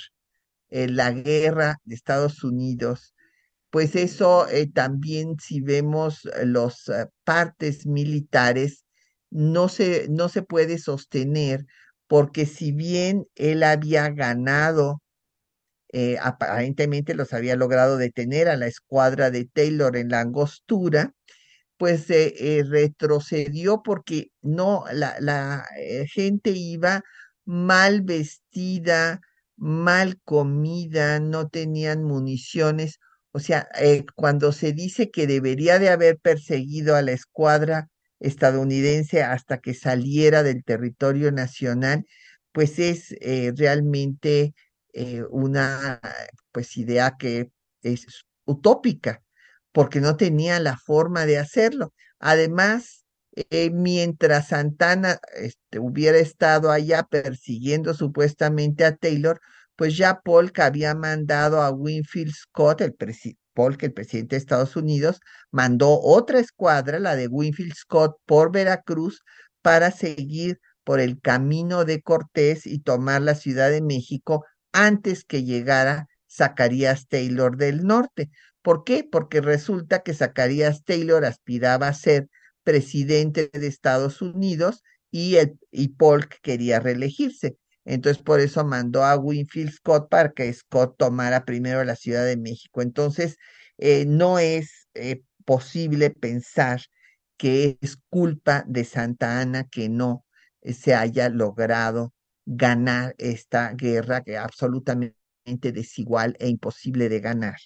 eh, 0.70 0.88
la 0.88 1.12
guerra 1.12 1.82
de 1.84 1.94
Estados 1.94 2.41
Unidos, 2.46 3.16
pues 3.70 3.98
eso 3.98 4.48
eh, 4.48 4.68
también 4.68 5.36
si 5.41 5.60
vemos 5.60 6.26
eh, 6.26 7.08
partes 7.26 7.86
militares, 7.86 8.86
no 9.30 9.68
se, 9.68 10.08
no 10.10 10.30
se 10.30 10.44
puede 10.44 10.78
sostener 10.78 11.66
porque 12.08 12.46
si 12.46 12.72
bien 12.72 13.28
él 13.36 13.64
había 13.64 14.08
ganado, 14.08 15.03
aparentemente 16.22 17.14
los 17.14 17.34
había 17.34 17.56
logrado 17.56 17.98
detener 17.98 18.50
a 18.50 18.58
la 18.58 18.68
escuadra 18.68 19.30
de 19.32 19.46
Taylor 19.46 19.96
en 19.96 20.10
la 20.10 20.22
angostura, 20.22 21.14
pues 21.78 22.06
eh, 22.10 22.64
retrocedió 22.66 23.84
porque 23.84 24.32
no, 24.41 24.86
la, 24.94 25.18
la 25.20 25.66
eh, 25.78 26.06
gente 26.08 26.52
iba 26.52 27.04
mal 27.46 28.02
vestida, 28.04 29.20
mal 29.58 30.20
comida, 30.24 31.20
no 31.20 31.50
tenían 31.50 32.04
municiones. 32.04 33.00
O 33.32 33.39
sea, 33.39 33.68
eh, 33.80 34.06
cuando 34.16 34.52
se 34.54 34.74
dice 34.74 35.12
que 35.12 35.28
debería 35.28 35.80
de 35.80 35.89
haber 35.89 36.20
perseguido 36.20 36.96
a 36.96 37.02
la 37.02 37.12
escuadra 37.12 37.89
estadounidense 38.20 39.22
hasta 39.24 39.58
que 39.60 39.74
saliera 39.74 40.44
del 40.44 40.64
territorio 40.64 41.32
nacional, 41.34 42.06
pues 42.54 42.80
es 42.80 43.14
realmente 43.58 44.54
una 45.30 46.00
pues 46.52 46.78
idea 46.78 47.16
que 47.18 47.50
es 47.82 48.06
utópica 48.46 49.22
porque 49.72 50.00
no 50.00 50.18
tenía 50.18 50.60
la 50.60 50.78
forma 50.78 51.26
de 51.26 51.39
hacerlo. 51.39 51.94
Además, 52.20 53.04
eh, 53.36 53.72
mientras 53.72 54.50
Santana 54.50 55.20
este, 55.36 55.80
hubiera 55.80 56.20
estado 56.20 56.72
allá 56.72 57.04
persiguiendo 57.04 57.94
supuestamente 57.94 58.86
a 58.86 58.96
Taylor, 58.96 59.39
pues 59.76 59.98
ya 59.98 60.22
Polk 60.22 60.60
había 60.60 60.94
mandado 60.96 61.62
a 61.62 61.72
Winfield 61.72 62.34
Scott, 62.34 62.82
el 62.82 62.96
Polk, 63.54 63.84
el 63.84 63.94
presidente 63.94 64.36
de 64.36 64.39
Estados 64.39 64.76
Unidos, 64.76 65.20
mandó 65.52 66.00
otra 66.00 66.39
escuadra, 66.39 67.00
la 67.00 67.16
de 67.16 67.28
Winfield 67.28 67.74
Scott, 67.74 68.18
por 68.26 68.52
Veracruz 68.52 69.22
para 69.62 69.91
seguir 69.91 70.60
por 70.84 71.00
el 71.00 71.20
camino 71.20 71.86
de 71.86 72.02
Cortés 72.02 72.66
y 72.68 72.80
tomar 72.80 73.22
la 73.22 73.36
Ciudad 73.36 73.72
de 73.72 73.82
México 73.82 74.46
antes 74.74 75.24
que 75.24 75.43
llegara 75.43 76.09
Zacarías 76.30 77.07
Taylor 77.07 77.57
del 77.57 77.86
Norte. 77.86 78.30
¿Por 78.61 78.84
qué? 78.84 79.07
Porque 79.09 79.41
resulta 79.41 80.03
que 80.03 80.13
Zacarías 80.13 80.84
Taylor 80.84 81.26
aspiraba 81.26 81.88
a 81.88 81.93
ser 81.93 82.30
presidente 82.63 83.49
de 83.53 83.67
Estados 83.67 84.21
Unidos 84.21 84.84
y, 85.11 85.36
el, 85.36 85.59
Polk 85.97 86.39
quería 86.41 86.80
reelegirse. 86.80 87.57
Entonces, 87.86 88.24
por 88.24 88.39
eso 88.39 88.65
mandó 88.65 89.03
a 89.03 89.17
Winfield 89.17 89.71
Scott 89.71 90.09
para 90.09 90.32
que 90.32 90.51
Scott 90.51 90.95
tomara 90.97 91.45
primero 91.45 91.84
la 91.84 91.95
Ciudad 91.95 92.26
de 92.26 92.38
México. 92.38 92.82
Entonces, 92.82 93.38
eh, 93.78 94.05
no 94.07 94.39
es 94.39 94.88
eh, 94.93 95.21
posible 95.45 96.09
pensar 96.09 96.82
que 97.38 97.78
es 97.82 97.97
culpa 98.09 98.63
de 98.67 98.86
Santa 98.86 99.41
Ana 99.41 99.65
que 99.65 99.89
no 99.89 100.26
eh, 100.61 100.74
se 100.74 100.95
haya 100.95 101.30
logrado 101.30 102.13
ganar 102.46 103.16
esta 103.18 103.74
guerra 103.74 104.24
que 104.24 104.38
absolutamente 104.38 105.16
desigual 105.72 106.36
e 106.39 106.50
imposible 106.50 107.10
de 107.10 107.20
ganar 107.20 107.58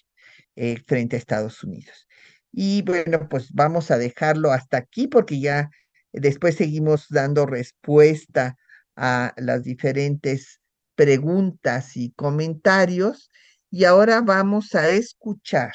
frente 0.86 1.16
a 1.16 1.18
Estados 1.18 1.62
Unidos. 1.62 2.08
Y 2.52 2.82
bueno, 2.82 3.28
pues 3.28 3.52
vamos 3.52 3.90
a 3.90 3.98
dejarlo 3.98 4.52
hasta 4.52 4.78
aquí 4.78 5.06
porque 5.06 5.40
ya 5.40 5.70
después 6.12 6.56
seguimos 6.56 7.06
dando 7.08 7.46
respuesta 7.46 8.56
a 8.96 9.32
las 9.36 9.62
diferentes 9.62 10.60
preguntas 10.96 11.96
y 11.96 12.10
comentarios. 12.12 13.30
Y 13.70 13.84
ahora 13.84 14.20
vamos 14.20 14.74
a 14.74 14.88
escuchar 14.90 15.72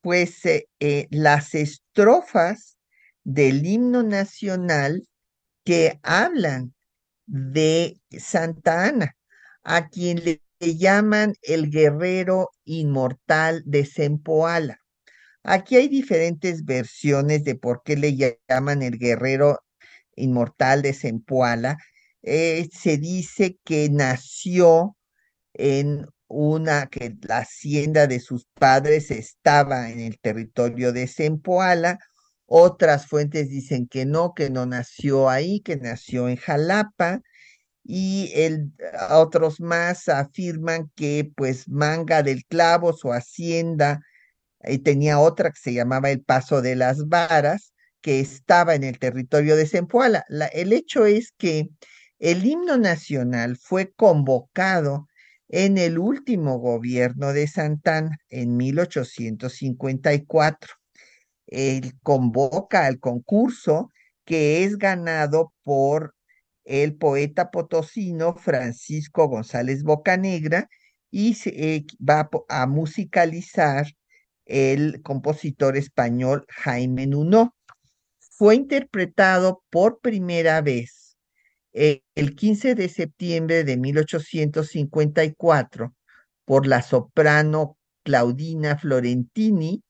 pues 0.00 0.44
eh, 0.46 0.68
eh, 0.78 1.08
las 1.10 1.54
estrofas 1.56 2.78
del 3.24 3.66
himno 3.66 4.04
nacional 4.04 5.08
que 5.64 5.98
hablan 6.04 6.75
de 7.26 8.00
Santa 8.10 8.86
Ana, 8.86 9.16
a 9.62 9.88
quien 9.88 10.22
le 10.24 10.40
llaman 10.60 11.34
el 11.42 11.70
guerrero 11.70 12.50
inmortal 12.64 13.62
de 13.66 13.84
Sempoala. 13.84 14.78
Aquí 15.42 15.76
hay 15.76 15.88
diferentes 15.88 16.64
versiones 16.64 17.44
de 17.44 17.54
por 17.54 17.82
qué 17.84 17.96
le 17.96 18.16
llaman 18.48 18.82
el 18.82 18.98
guerrero 18.98 19.60
inmortal 20.16 20.82
de 20.82 20.92
Sempoala. 20.92 21.78
Eh, 22.22 22.68
se 22.72 22.98
dice 22.98 23.58
que 23.64 23.88
nació 23.90 24.96
en 25.54 26.06
una, 26.28 26.86
que 26.86 27.14
la 27.22 27.38
hacienda 27.38 28.06
de 28.08 28.20
sus 28.20 28.46
padres 28.54 29.10
estaba 29.12 29.90
en 29.90 30.00
el 30.00 30.18
territorio 30.18 30.92
de 30.92 31.06
Sempoala. 31.06 31.98
Otras 32.46 33.06
fuentes 33.06 33.48
dicen 33.50 33.88
que 33.88 34.06
no, 34.06 34.34
que 34.34 34.50
no 34.50 34.66
nació 34.66 35.28
ahí, 35.28 35.60
que 35.60 35.76
nació 35.76 36.28
en 36.28 36.36
Jalapa. 36.36 37.20
Y 37.84 38.32
otros 39.10 39.60
más 39.60 40.08
afirman 40.08 40.90
que 40.96 41.30
pues 41.36 41.68
Manga 41.68 42.22
del 42.22 42.44
Clavo, 42.46 42.92
su 42.92 43.12
hacienda, 43.12 44.00
y 44.64 44.78
tenía 44.78 45.18
otra 45.20 45.50
que 45.50 45.60
se 45.60 45.74
llamaba 45.74 46.10
el 46.10 46.22
Paso 46.22 46.62
de 46.62 46.76
las 46.76 47.08
Varas, 47.08 47.72
que 48.00 48.20
estaba 48.20 48.74
en 48.74 48.84
el 48.84 48.98
territorio 48.98 49.56
de 49.56 49.66
Zempoala. 49.66 50.24
el 50.52 50.72
hecho 50.72 51.06
es 51.06 51.32
que 51.36 51.68
el 52.18 52.44
himno 52.46 52.78
nacional 52.78 53.56
fue 53.56 53.92
convocado 53.92 55.06
en 55.48 55.78
el 55.78 55.98
último 55.98 56.58
gobierno 56.58 57.32
de 57.32 57.46
Santana 57.46 58.18
en 58.28 58.56
1854. 58.56 60.74
Él 61.46 61.92
convoca 62.02 62.86
al 62.86 62.98
concurso 62.98 63.92
que 64.24 64.64
es 64.64 64.78
ganado 64.78 65.52
por 65.62 66.14
el 66.64 66.96
poeta 66.96 67.50
potosino 67.50 68.34
Francisco 68.34 69.28
González 69.28 69.84
Bocanegra 69.84 70.68
y 71.10 71.34
se, 71.34 71.50
eh, 71.50 71.84
va 71.98 72.30
a 72.48 72.66
musicalizar 72.66 73.86
el 74.44 75.02
compositor 75.02 75.76
español 75.76 76.44
Jaime 76.48 77.06
Nuno. 77.06 77.54
Fue 78.18 78.56
interpretado 78.56 79.62
por 79.70 80.00
primera 80.00 80.60
vez 80.60 81.16
eh, 81.72 82.02
el 82.14 82.34
15 82.34 82.74
de 82.74 82.88
septiembre 82.88 83.62
de 83.64 83.76
1854 83.76 85.94
por 86.44 86.66
la 86.66 86.82
soprano 86.82 87.78
Claudina 88.02 88.76
Florentini 88.78 89.82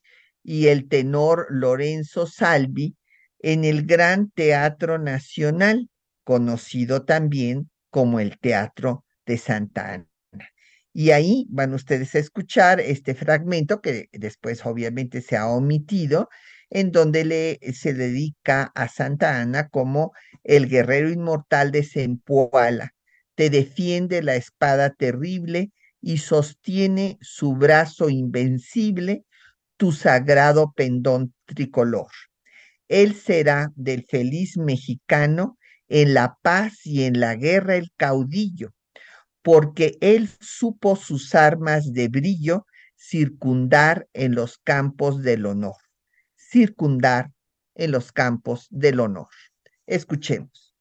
y 0.48 0.68
el 0.68 0.88
tenor 0.88 1.48
Lorenzo 1.50 2.28
Salvi 2.28 2.94
en 3.40 3.64
el 3.64 3.84
Gran 3.84 4.30
Teatro 4.30 4.96
Nacional, 4.96 5.90
conocido 6.22 7.04
también 7.04 7.68
como 7.90 8.20
el 8.20 8.38
Teatro 8.38 9.04
de 9.26 9.38
Santa 9.38 9.92
Ana. 9.92 10.06
Y 10.92 11.10
ahí 11.10 11.46
van 11.50 11.74
ustedes 11.74 12.14
a 12.14 12.20
escuchar 12.20 12.78
este 12.78 13.16
fragmento 13.16 13.80
que 13.80 14.08
después 14.12 14.64
obviamente 14.64 15.20
se 15.20 15.36
ha 15.36 15.48
omitido, 15.48 16.28
en 16.70 16.92
donde 16.92 17.24
le, 17.24 17.58
se 17.72 17.92
dedica 17.92 18.70
a 18.76 18.86
Santa 18.86 19.40
Ana 19.40 19.68
como 19.68 20.12
el 20.44 20.68
guerrero 20.68 21.10
inmortal 21.10 21.72
de 21.72 21.82
Sempoala. 21.82 22.94
Te 23.34 23.50
defiende 23.50 24.22
la 24.22 24.36
espada 24.36 24.90
terrible 24.90 25.72
y 26.00 26.18
sostiene 26.18 27.18
su 27.20 27.54
brazo 27.54 28.08
invencible, 28.10 29.25
tu 29.76 29.92
sagrado 29.92 30.72
pendón 30.74 31.34
tricolor. 31.44 32.10
Él 32.88 33.14
será 33.14 33.72
del 33.74 34.06
feliz 34.08 34.56
mexicano 34.56 35.58
en 35.88 36.14
la 36.14 36.38
paz 36.42 36.84
y 36.84 37.04
en 37.04 37.20
la 37.20 37.34
guerra 37.34 37.76
el 37.76 37.90
caudillo 37.96 38.72
porque 39.46 39.96
él 40.00 40.28
supo 40.40 40.96
sus 40.96 41.36
armas 41.36 41.92
de 41.92 42.08
brillo 42.08 42.66
circundar 42.96 44.08
en 44.12 44.34
los 44.34 44.58
campos 44.58 45.22
del 45.22 45.46
honor, 45.46 45.76
circundar 46.34 47.30
en 47.76 47.92
los 47.92 48.10
campos 48.10 48.66
del 48.70 48.98
honor. 48.98 49.28
Escuchemos. 49.86 50.74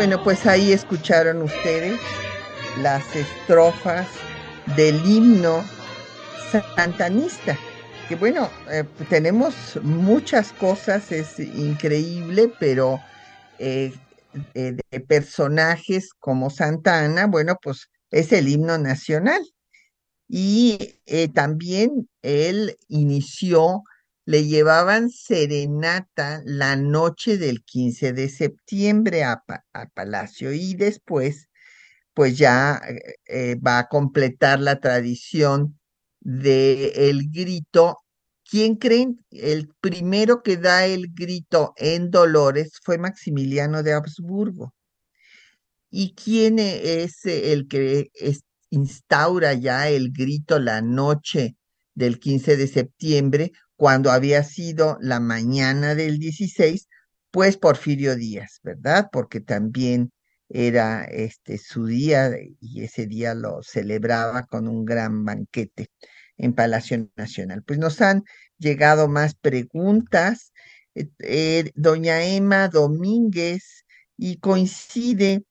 Bueno, 0.00 0.24
pues 0.24 0.46
ahí 0.46 0.72
escucharon 0.72 1.42
ustedes 1.42 2.00
las 2.80 3.04
estrofas 3.14 4.08
del 4.74 4.96
himno 5.04 5.62
santanista, 6.74 7.58
que 8.08 8.16
bueno, 8.16 8.48
eh, 8.70 8.84
tenemos 9.10 9.78
muchas 9.82 10.54
cosas, 10.54 11.12
es 11.12 11.38
increíble, 11.38 12.50
pero 12.58 12.98
eh, 13.58 13.92
eh, 14.54 14.74
de 14.90 15.00
personajes 15.00 16.14
como 16.18 16.48
Santa 16.48 17.04
Ana, 17.04 17.26
bueno, 17.26 17.58
pues 17.62 17.90
es 18.10 18.32
el 18.32 18.48
himno 18.48 18.78
nacional. 18.78 19.42
Y 20.26 20.94
también 21.34 22.08
él 22.22 22.74
inició, 22.88 23.82
le 24.24 24.46
llevaban 24.46 25.10
serenata 25.10 26.42
la 26.44 26.76
noche 26.76 27.38
del 27.38 27.64
15 27.64 28.12
de 28.12 28.28
septiembre 28.28 29.24
a, 29.24 29.42
Palacio 29.94 30.52
y 30.52 30.74
después, 30.74 31.48
pues 32.14 32.38
ya 32.38 32.80
eh, 33.26 33.56
va 33.56 33.78
a 33.80 33.88
completar 33.88 34.60
la 34.60 34.80
tradición 34.80 35.78
del 36.20 36.92
el 36.94 37.30
grito 37.30 37.98
¿Quién 38.50 38.74
creen? 38.74 39.24
El 39.30 39.68
primero 39.80 40.42
que 40.42 40.56
da 40.56 40.84
el 40.84 41.14
grito 41.14 41.72
en 41.76 42.10
Dolores 42.10 42.80
fue 42.82 42.98
Maximiliano 42.98 43.84
de 43.84 43.92
Habsburgo. 43.92 44.74
¿Y 45.88 46.14
quién 46.14 46.58
es 46.58 47.24
el 47.26 47.68
que 47.68 48.10
instaura 48.70 49.54
ya 49.54 49.88
el 49.88 50.10
grito 50.10 50.58
la 50.58 50.82
noche 50.82 51.54
del 51.94 52.18
15 52.18 52.56
de 52.56 52.66
septiembre, 52.66 53.52
cuando 53.80 54.10
había 54.10 54.44
sido 54.44 54.98
la 55.00 55.20
mañana 55.20 55.94
del 55.94 56.18
16? 56.18 56.86
Pues 57.30 57.56
Porfirio 57.56 58.14
Díaz, 58.14 58.60
¿verdad? 58.62 59.08
Porque 59.10 59.40
también 59.40 60.12
era 60.50 61.04
este 61.04 61.56
su 61.56 61.86
día 61.86 62.30
y 62.60 62.84
ese 62.84 63.06
día 63.06 63.32
lo 63.34 63.62
celebraba 63.62 64.44
con 64.44 64.68
un 64.68 64.84
gran 64.84 65.24
banquete 65.24 65.88
en 66.36 66.52
Palacio 66.52 67.08
Nacional. 67.16 67.62
Pues 67.66 67.78
nos 67.78 68.02
han 68.02 68.24
llegado 68.58 69.08
más 69.08 69.34
preguntas. 69.34 70.52
Eh, 70.94 71.08
eh, 71.20 71.72
doña 71.74 72.22
Emma 72.22 72.68
Domínguez 72.68 73.86
y 74.18 74.36
coincide 74.40 75.42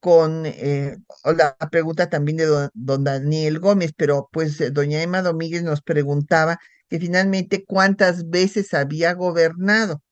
con 0.00 0.46
eh, 0.46 0.96
la 1.36 1.54
pregunta 1.70 2.08
también 2.08 2.38
de 2.38 2.70
don, 2.72 3.04
Daniel 3.04 3.58
Gómez, 3.58 3.92
pero 3.94 4.30
pues 4.32 4.72
doña 4.72 5.02
Emma 5.02 5.20
Domínguez 5.20 5.62
nos 5.62 5.82
preguntaba 5.82 6.58
finalmente 7.00 7.64
cuántas 7.64 8.28
veces 8.30 8.74
había 8.74 9.14
gobernado. 9.14 10.02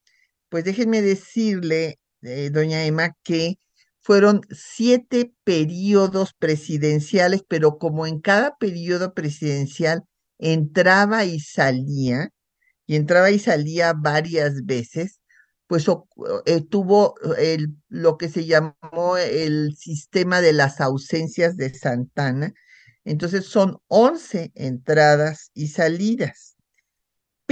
Pues 0.49 0.65
déjenme 0.65 1.03
decirle, 1.03 1.99
doña 2.53 2.85
Emma, 2.85 3.17
que 3.25 3.57
fueron 4.03 4.43
siete 4.51 5.33
periodos 5.45 6.35
presidenciales, 6.39 7.43
pero 7.49 7.79
como 7.79 8.07
en 8.07 8.21
cada 8.21 8.57
periodo 8.57 9.15
presidencial 9.15 10.03
entraba 10.39 11.25
y 11.25 11.41
salía, 11.41 12.31
y 12.87 12.97
entraba 12.97 13.31
y 13.31 13.39
salía 13.39 13.93
varias 13.95 14.65
veces, 14.65 15.21
pues 15.69 15.87
eh, 16.47 16.63
tuvo 16.69 17.15
el, 17.39 17.77
lo 17.89 18.19
que 18.19 18.29
se 18.29 18.45
llamó 18.45 19.17
el 19.17 19.75
sistema 19.77 20.41
de 20.41 20.53
las 20.53 20.81
ausencias 20.81 21.57
de 21.57 21.73
Santana. 21.73 22.53
Entonces 23.05 23.47
son 23.47 23.79
11 23.89 24.53
entradas 24.55 25.51
y 25.55 25.69
salidas. 25.69 26.52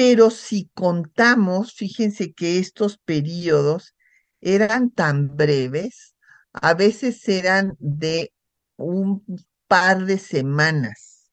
Pero 0.02 0.30
si 0.30 0.70
contamos, 0.72 1.74
fíjense 1.74 2.32
que 2.32 2.58
estos 2.58 2.96
periodos 2.96 3.94
eran 4.40 4.90
tan 4.90 5.36
breves, 5.36 6.14
a 6.54 6.72
veces 6.72 7.28
eran 7.28 7.76
de 7.78 8.32
un 8.78 9.22
par 9.68 10.06
de 10.06 10.16
semanas 10.16 11.30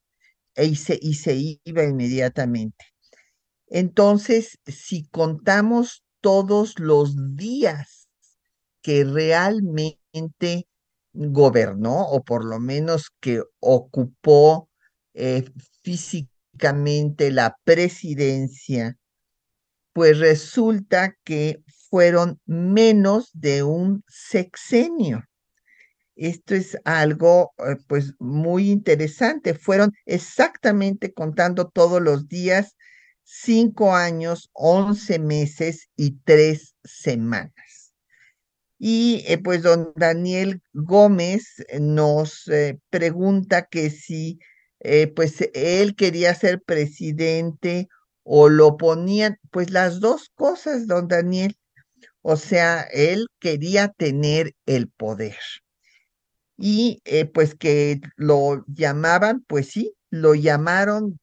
y 0.57 0.75
se, 0.75 0.99
y 1.01 1.13
se 1.13 1.59
iba 1.63 1.85
inmediatamente. 1.85 2.83
Entonces, 3.67 4.59
si 4.65 5.07
contamos 5.07 6.03
todos 6.19 6.77
los 6.77 7.37
días 7.37 8.09
que 8.81 9.05
realmente 9.05 10.67
gobernó, 11.13 12.01
o 12.01 12.21
por 12.21 12.43
lo 12.43 12.59
menos 12.59 13.11
que 13.21 13.43
ocupó 13.61 14.69
eh, 15.13 15.45
físicamente 15.83 16.36
la 17.31 17.55
presidencia, 17.63 18.97
pues 19.93 20.19
resulta 20.19 21.15
que 21.23 21.61
fueron 21.89 22.39
menos 22.45 23.29
de 23.33 23.63
un 23.63 24.03
sexenio. 24.07 25.23
Esto 26.15 26.55
es 26.55 26.77
algo 26.83 27.53
eh, 27.59 27.77
pues 27.87 28.13
muy 28.19 28.71
interesante. 28.71 29.53
Fueron 29.53 29.91
exactamente 30.05 31.13
contando 31.13 31.69
todos 31.69 32.01
los 32.01 32.27
días 32.27 32.75
cinco 33.23 33.95
años, 33.95 34.49
once 34.53 35.19
meses 35.19 35.89
y 35.95 36.17
tres 36.23 36.75
semanas. 36.83 37.93
Y 38.79 39.23
eh, 39.27 39.37
pues 39.37 39.63
don 39.63 39.91
Daniel 39.95 40.61
Gómez 40.73 41.63
nos 41.79 42.47
eh, 42.47 42.79
pregunta 42.89 43.67
que 43.69 43.89
si 43.89 44.39
pues 45.15 45.41
él 45.53 45.95
quería 45.95 46.35
ser 46.35 46.61
presidente 46.61 47.87
o 48.23 48.49
lo 48.49 48.77
ponían, 48.77 49.37
pues 49.51 49.71
las 49.71 49.99
dos 49.99 50.29
cosas, 50.35 50.87
don 50.87 51.07
Daniel. 51.07 51.57
O 52.21 52.37
sea, 52.37 52.81
él 52.91 53.27
quería 53.39 53.89
tener 53.89 54.53
el 54.65 54.89
poder 54.89 55.37
y 56.57 57.01
eh, 57.05 57.25
pues 57.25 57.55
que 57.55 58.01
lo 58.15 58.65
llamaban, 58.67 59.45
pues 59.47 59.67
sí, 59.67 59.93
lo 60.09 60.33
llamaron 60.35 61.19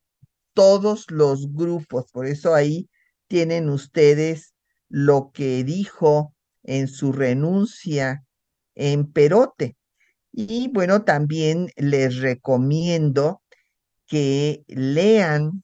todos 0.55 1.11
los 1.11 1.53
grupos, 1.53 2.07
por 2.13 2.27
eso 2.27 2.55
ahí 2.55 2.89
tienen 3.27 3.69
ustedes 3.69 4.55
lo 4.89 5.33
que 5.33 5.65
dijo 5.65 6.33
en 6.63 6.87
su 6.87 7.13
renuncia 7.13 8.25
en 8.77 9.11
Perote. 9.11 9.77
Y 10.33 10.69
bueno, 10.69 11.05
también 11.05 11.71
les 11.77 12.19
recomiendo 12.19 13.43
que 14.07 14.65
lean 14.69 15.63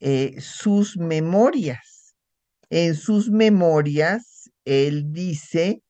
eh, 0.00 0.40
sus 0.40 0.96
memorias. 0.96 2.14
En 2.70 2.94
sus 2.94 3.30
memorias, 3.30 4.50
él 4.64 5.12
dice 5.12 5.82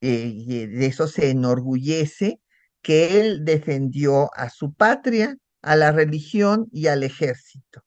eh, 0.00 0.66
de 0.68 0.86
eso 0.86 1.06
se 1.06 1.30
enorgullece, 1.30 2.40
que 2.82 3.20
él 3.20 3.44
defendió 3.44 4.30
a 4.34 4.48
su 4.48 4.72
patria, 4.72 5.36
a 5.62 5.76
la 5.76 5.92
religión 5.92 6.68
y 6.72 6.86
al 6.86 7.02
ejército. 7.02 7.82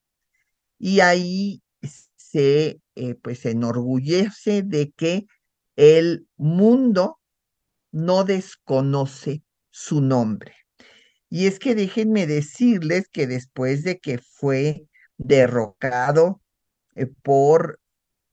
Y 0.77 0.99
ahí 0.99 1.61
se 2.15 2.79
eh, 2.95 3.15
pues 3.15 3.45
enorgullece 3.45 4.61
de 4.63 4.91
que 4.91 5.25
el 5.75 6.27
mundo 6.37 7.19
no 7.91 8.23
desconoce 8.23 9.43
su 9.71 10.01
nombre. 10.01 10.53
Y 11.33 11.47
es 11.47 11.57
que 11.57 11.73
déjenme 11.73 12.27
decirles 12.27 13.09
que 13.11 13.25
después 13.25 13.83
de 13.83 13.97
que 13.97 14.19
fue 14.19 14.85
derrocado 15.17 16.43
eh, 16.93 17.07
por 17.07 17.79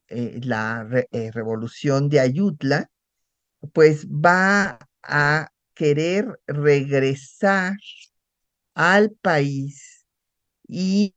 la 0.09 0.87
revolución 1.33 2.11
de 2.11 2.21
Ayutla, 2.21 2.91
pues 3.73 4.07
va 4.07 4.79
a 5.03 5.49
querer 5.73 6.39
regresar 6.47 7.79
al 8.75 9.13
país 9.13 10.05
y 10.69 11.15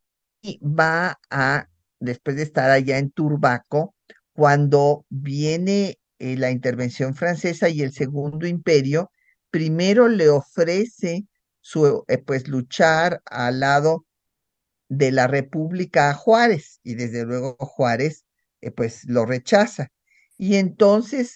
va 0.62 1.20
a, 1.30 1.68
después 2.00 2.38
de 2.38 2.44
estar 2.44 2.70
allá 2.72 2.98
en 2.98 3.12
Turbaco, 3.12 3.94
cuando 4.32 5.06
viene 5.10 6.00
eh, 6.20 6.38
la 6.38 6.50
intervención 6.50 7.14
francesa 7.14 7.68
y 7.68 7.82
el 7.82 7.92
segundo 7.92 8.48
imperio, 8.48 9.12
primero 9.50 10.08
le 10.08 10.30
ofrece 10.30 11.28
su, 11.64 12.04
eh, 12.10 12.18
pues 12.18 12.48
luchar 12.50 13.22
al 13.26 13.62
lado 13.62 14.06
de 14.90 15.12
la 15.12 15.28
República 15.28 16.10
a 16.10 16.14
Juárez 16.14 16.82
y 16.84 16.96
desde 16.96 17.24
luego 17.24 17.56
Juárez 17.58 18.26
eh, 18.62 18.70
pues 18.70 19.06
lo 19.06 19.26
rechaza 19.26 19.88
y 20.38 20.58
entonces 20.58 21.36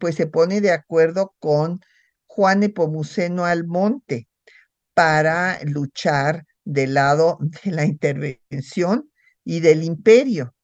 pues 0.00 0.16
se 0.16 0.26
pone 0.26 0.60
de 0.60 0.72
acuerdo 0.72 1.34
con 1.38 1.80
Juan 2.26 2.64
Epomuceno 2.64 3.44
Almonte 3.44 4.28
para 4.94 5.60
luchar 5.64 6.44
del 6.64 6.94
lado 6.94 7.38
de 7.40 7.70
la 7.70 7.84
intervención 7.84 9.10
y 9.44 9.60
del 9.60 9.84
imperio. 9.84 10.54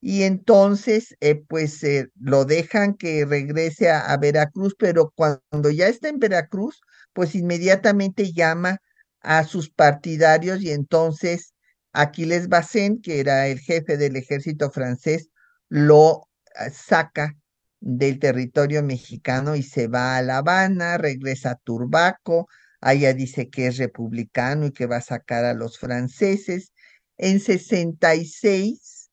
Y 0.00 0.22
entonces, 0.22 1.14
eh, 1.20 1.44
pues 1.48 1.80
lo 2.18 2.44
dejan 2.44 2.94
que 2.94 3.24
regrese 3.24 3.90
a, 3.90 4.16
Veracruz, 4.16 4.74
pero 4.78 5.12
cuando 5.14 5.70
ya 5.70 5.88
está 5.88 6.08
en 6.08 6.18
Veracruz, 6.18 6.80
pues 7.12 7.34
inmediatamente 7.34 8.32
llama 8.32 8.78
a 9.20 9.44
sus 9.44 9.70
partidarios 9.70 10.62
y 10.62 10.70
entonces 10.72 11.54
Aquiles 11.92 12.48
Bacén, 12.48 13.00
que 13.00 13.20
era 13.20 13.48
el 13.48 13.60
jefe 13.60 13.96
del 13.96 14.16
ejército 14.16 14.70
francés, 14.70 15.28
lo 15.68 16.28
ah, 16.56 16.70
saca 16.70 17.36
del 17.80 18.18
territorio 18.18 18.82
mexicano 18.82 19.56
y 19.56 19.62
se 19.62 19.88
va 19.88 20.16
a 20.16 20.22
La 20.22 20.38
Habana, 20.38 20.98
regresa 20.98 21.52
a 21.52 21.56
Turbaco, 21.56 22.48
allá 22.80 23.12
dice 23.12 23.48
que 23.50 23.66
es 23.66 23.78
republicano 23.78 24.66
y 24.66 24.72
que 24.72 24.86
va 24.86 24.96
a 24.96 25.02
sacar 25.02 25.44
a 25.44 25.54
los 25.54 25.78
franceses. 25.78 26.72
En 27.18 27.40
66, 27.40 29.10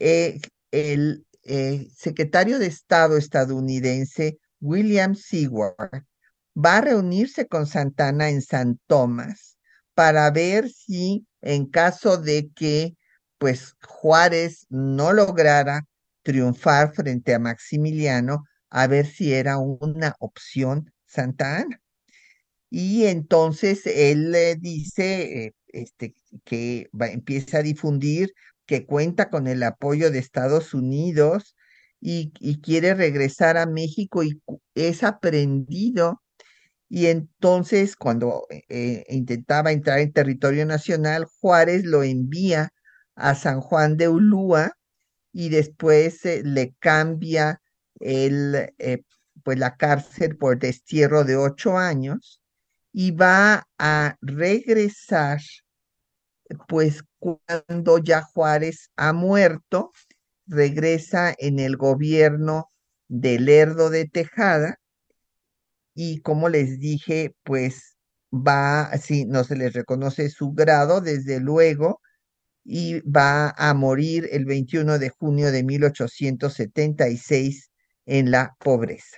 eh, 0.00 0.40
el 0.70 1.26
eh, 1.42 1.88
secretario 1.94 2.58
de 2.58 2.66
Estado 2.66 3.16
estadounidense 3.16 4.38
William 4.60 5.14
Seward, 5.14 6.04
va 6.56 6.78
a 6.78 6.80
reunirse 6.80 7.46
con 7.46 7.66
Santana 7.66 8.30
en 8.30 8.42
San 8.42 8.80
Tomás 8.86 9.58
para 9.94 10.30
ver 10.30 10.68
si 10.70 11.26
en 11.42 11.66
caso 11.66 12.16
de 12.16 12.50
que 12.54 12.96
pues 13.38 13.76
Juárez 13.86 14.66
no 14.68 15.12
lograra 15.12 15.86
triunfar 16.22 16.92
frente 16.94 17.34
a 17.34 17.38
Maximiliano, 17.38 18.44
a 18.70 18.86
ver 18.86 19.06
si 19.06 19.32
era 19.32 19.58
una 19.58 20.16
opción 20.18 20.92
Santa 21.06 21.58
Ana. 21.58 21.80
Y 22.68 23.04
entonces 23.06 23.86
él 23.86 24.32
le 24.32 24.56
dice 24.56 25.46
eh, 25.46 25.54
este, 25.68 26.14
que 26.44 26.88
empieza 26.92 27.58
a 27.58 27.62
difundir 27.62 28.32
que 28.66 28.84
cuenta 28.84 29.30
con 29.30 29.46
el 29.46 29.62
apoyo 29.62 30.10
de 30.10 30.18
Estados 30.18 30.74
Unidos 30.74 31.54
y, 32.00 32.32
quiere 32.60 32.94
regresar 32.94 33.56
a 33.56 33.66
México 33.66 34.22
y 34.22 34.40
es 34.74 35.02
aprendido. 35.02 36.22
Y 36.88 37.06
entonces 37.06 37.96
cuando 37.96 38.46
eh, 38.50 38.62
eh, 38.68 39.04
intentaba 39.08 39.72
entrar 39.72 39.98
en 39.98 40.12
territorio 40.12 40.66
nacional, 40.66 41.26
Juárez 41.40 41.84
lo 41.84 42.02
envía 42.02 42.70
a 43.16 43.34
San 43.34 43.60
Juan 43.60 43.96
de 43.96 44.08
Ulúa 44.08 44.72
y 45.32 45.48
después 45.48 46.20
le 46.24 46.74
cambia 46.78 47.60
el, 48.00 48.72
pues 49.42 49.58
la 49.58 49.76
cárcel 49.76 50.36
por 50.36 50.58
destierro 50.58 51.24
de 51.24 51.36
ocho 51.36 51.76
años 51.76 52.40
y 52.92 53.10
va 53.10 53.66
a 53.78 54.16
regresar, 54.22 55.40
pues 56.68 57.02
cuando 57.18 57.98
ya 57.98 58.22
Juárez 58.22 58.90
ha 58.96 59.12
muerto, 59.12 59.92
regresa 60.46 61.34
en 61.38 61.58
el 61.58 61.76
gobierno 61.76 62.68
de 63.08 63.38
Lerdo 63.38 63.90
de 63.90 64.06
Tejada 64.06 64.78
y 65.96 66.20
como 66.20 66.48
les 66.50 66.78
dije, 66.78 67.34
pues 67.42 67.96
va, 68.30 68.96
sí, 68.98 69.24
no 69.24 69.42
se 69.44 69.56
les 69.56 69.72
reconoce 69.72 70.28
su 70.30 70.52
grado, 70.52 71.00
desde 71.00 71.40
luego, 71.40 72.00
y 72.64 73.00
va 73.00 73.50
a 73.56 73.72
morir 73.74 74.28
el 74.30 74.44
21 74.44 74.98
de 74.98 75.08
junio 75.08 75.50
de 75.50 75.64
1876 75.64 77.70
en 78.04 78.30
la 78.30 78.54
pobreza. 78.60 79.16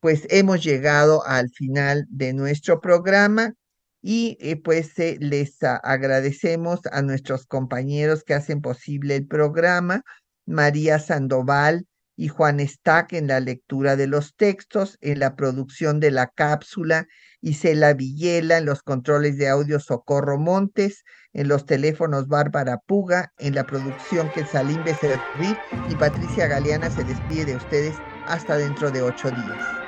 Pues 0.00 0.26
hemos 0.30 0.64
llegado 0.64 1.24
al 1.24 1.50
final 1.50 2.06
de 2.10 2.32
nuestro 2.32 2.80
programa 2.80 3.54
y 4.02 4.36
eh, 4.40 4.56
pues 4.56 4.94
les 4.98 5.62
agradecemos 5.62 6.80
a 6.90 7.02
nuestros 7.02 7.46
compañeros 7.46 8.24
que 8.24 8.34
hacen 8.34 8.60
posible 8.60 9.14
el 9.16 9.26
programa, 9.28 10.02
María 10.46 10.98
Sandoval 10.98 11.86
y 12.16 12.28
Juan 12.28 12.60
Stack 12.60 13.12
en 13.12 13.28
la 13.28 13.40
lectura 13.40 13.96
de 13.96 14.06
los 14.06 14.34
textos, 14.34 14.98
en 15.02 15.20
la 15.20 15.36
producción 15.36 16.00
de 16.00 16.10
la 16.10 16.28
cápsula, 16.28 17.06
Isela 17.40 17.92
Villela 17.94 18.58
en 18.58 18.64
los 18.64 18.82
controles 18.82 19.36
de 19.38 19.48
audio 19.48 19.78
Socorro 19.80 20.38
Montes, 20.38 21.04
en 21.32 21.48
los 21.48 21.66
teléfonos 21.66 22.28
Bárbara 22.28 22.78
Puga, 22.86 23.32
en 23.38 23.54
la 23.54 23.66
producción 23.66 24.30
que 24.30 24.46
Salim 24.46 24.82
Becerril 24.82 25.62
y 25.84 25.96
Patricia 25.96 26.46
Galeana 26.46 26.90
se 26.90 27.04
despide 27.04 27.44
de 27.44 27.56
ustedes 27.56 28.02
hasta 28.24 28.56
dentro 28.56 28.90
de 28.90 29.02
ocho 29.02 29.30
días. 29.30 29.82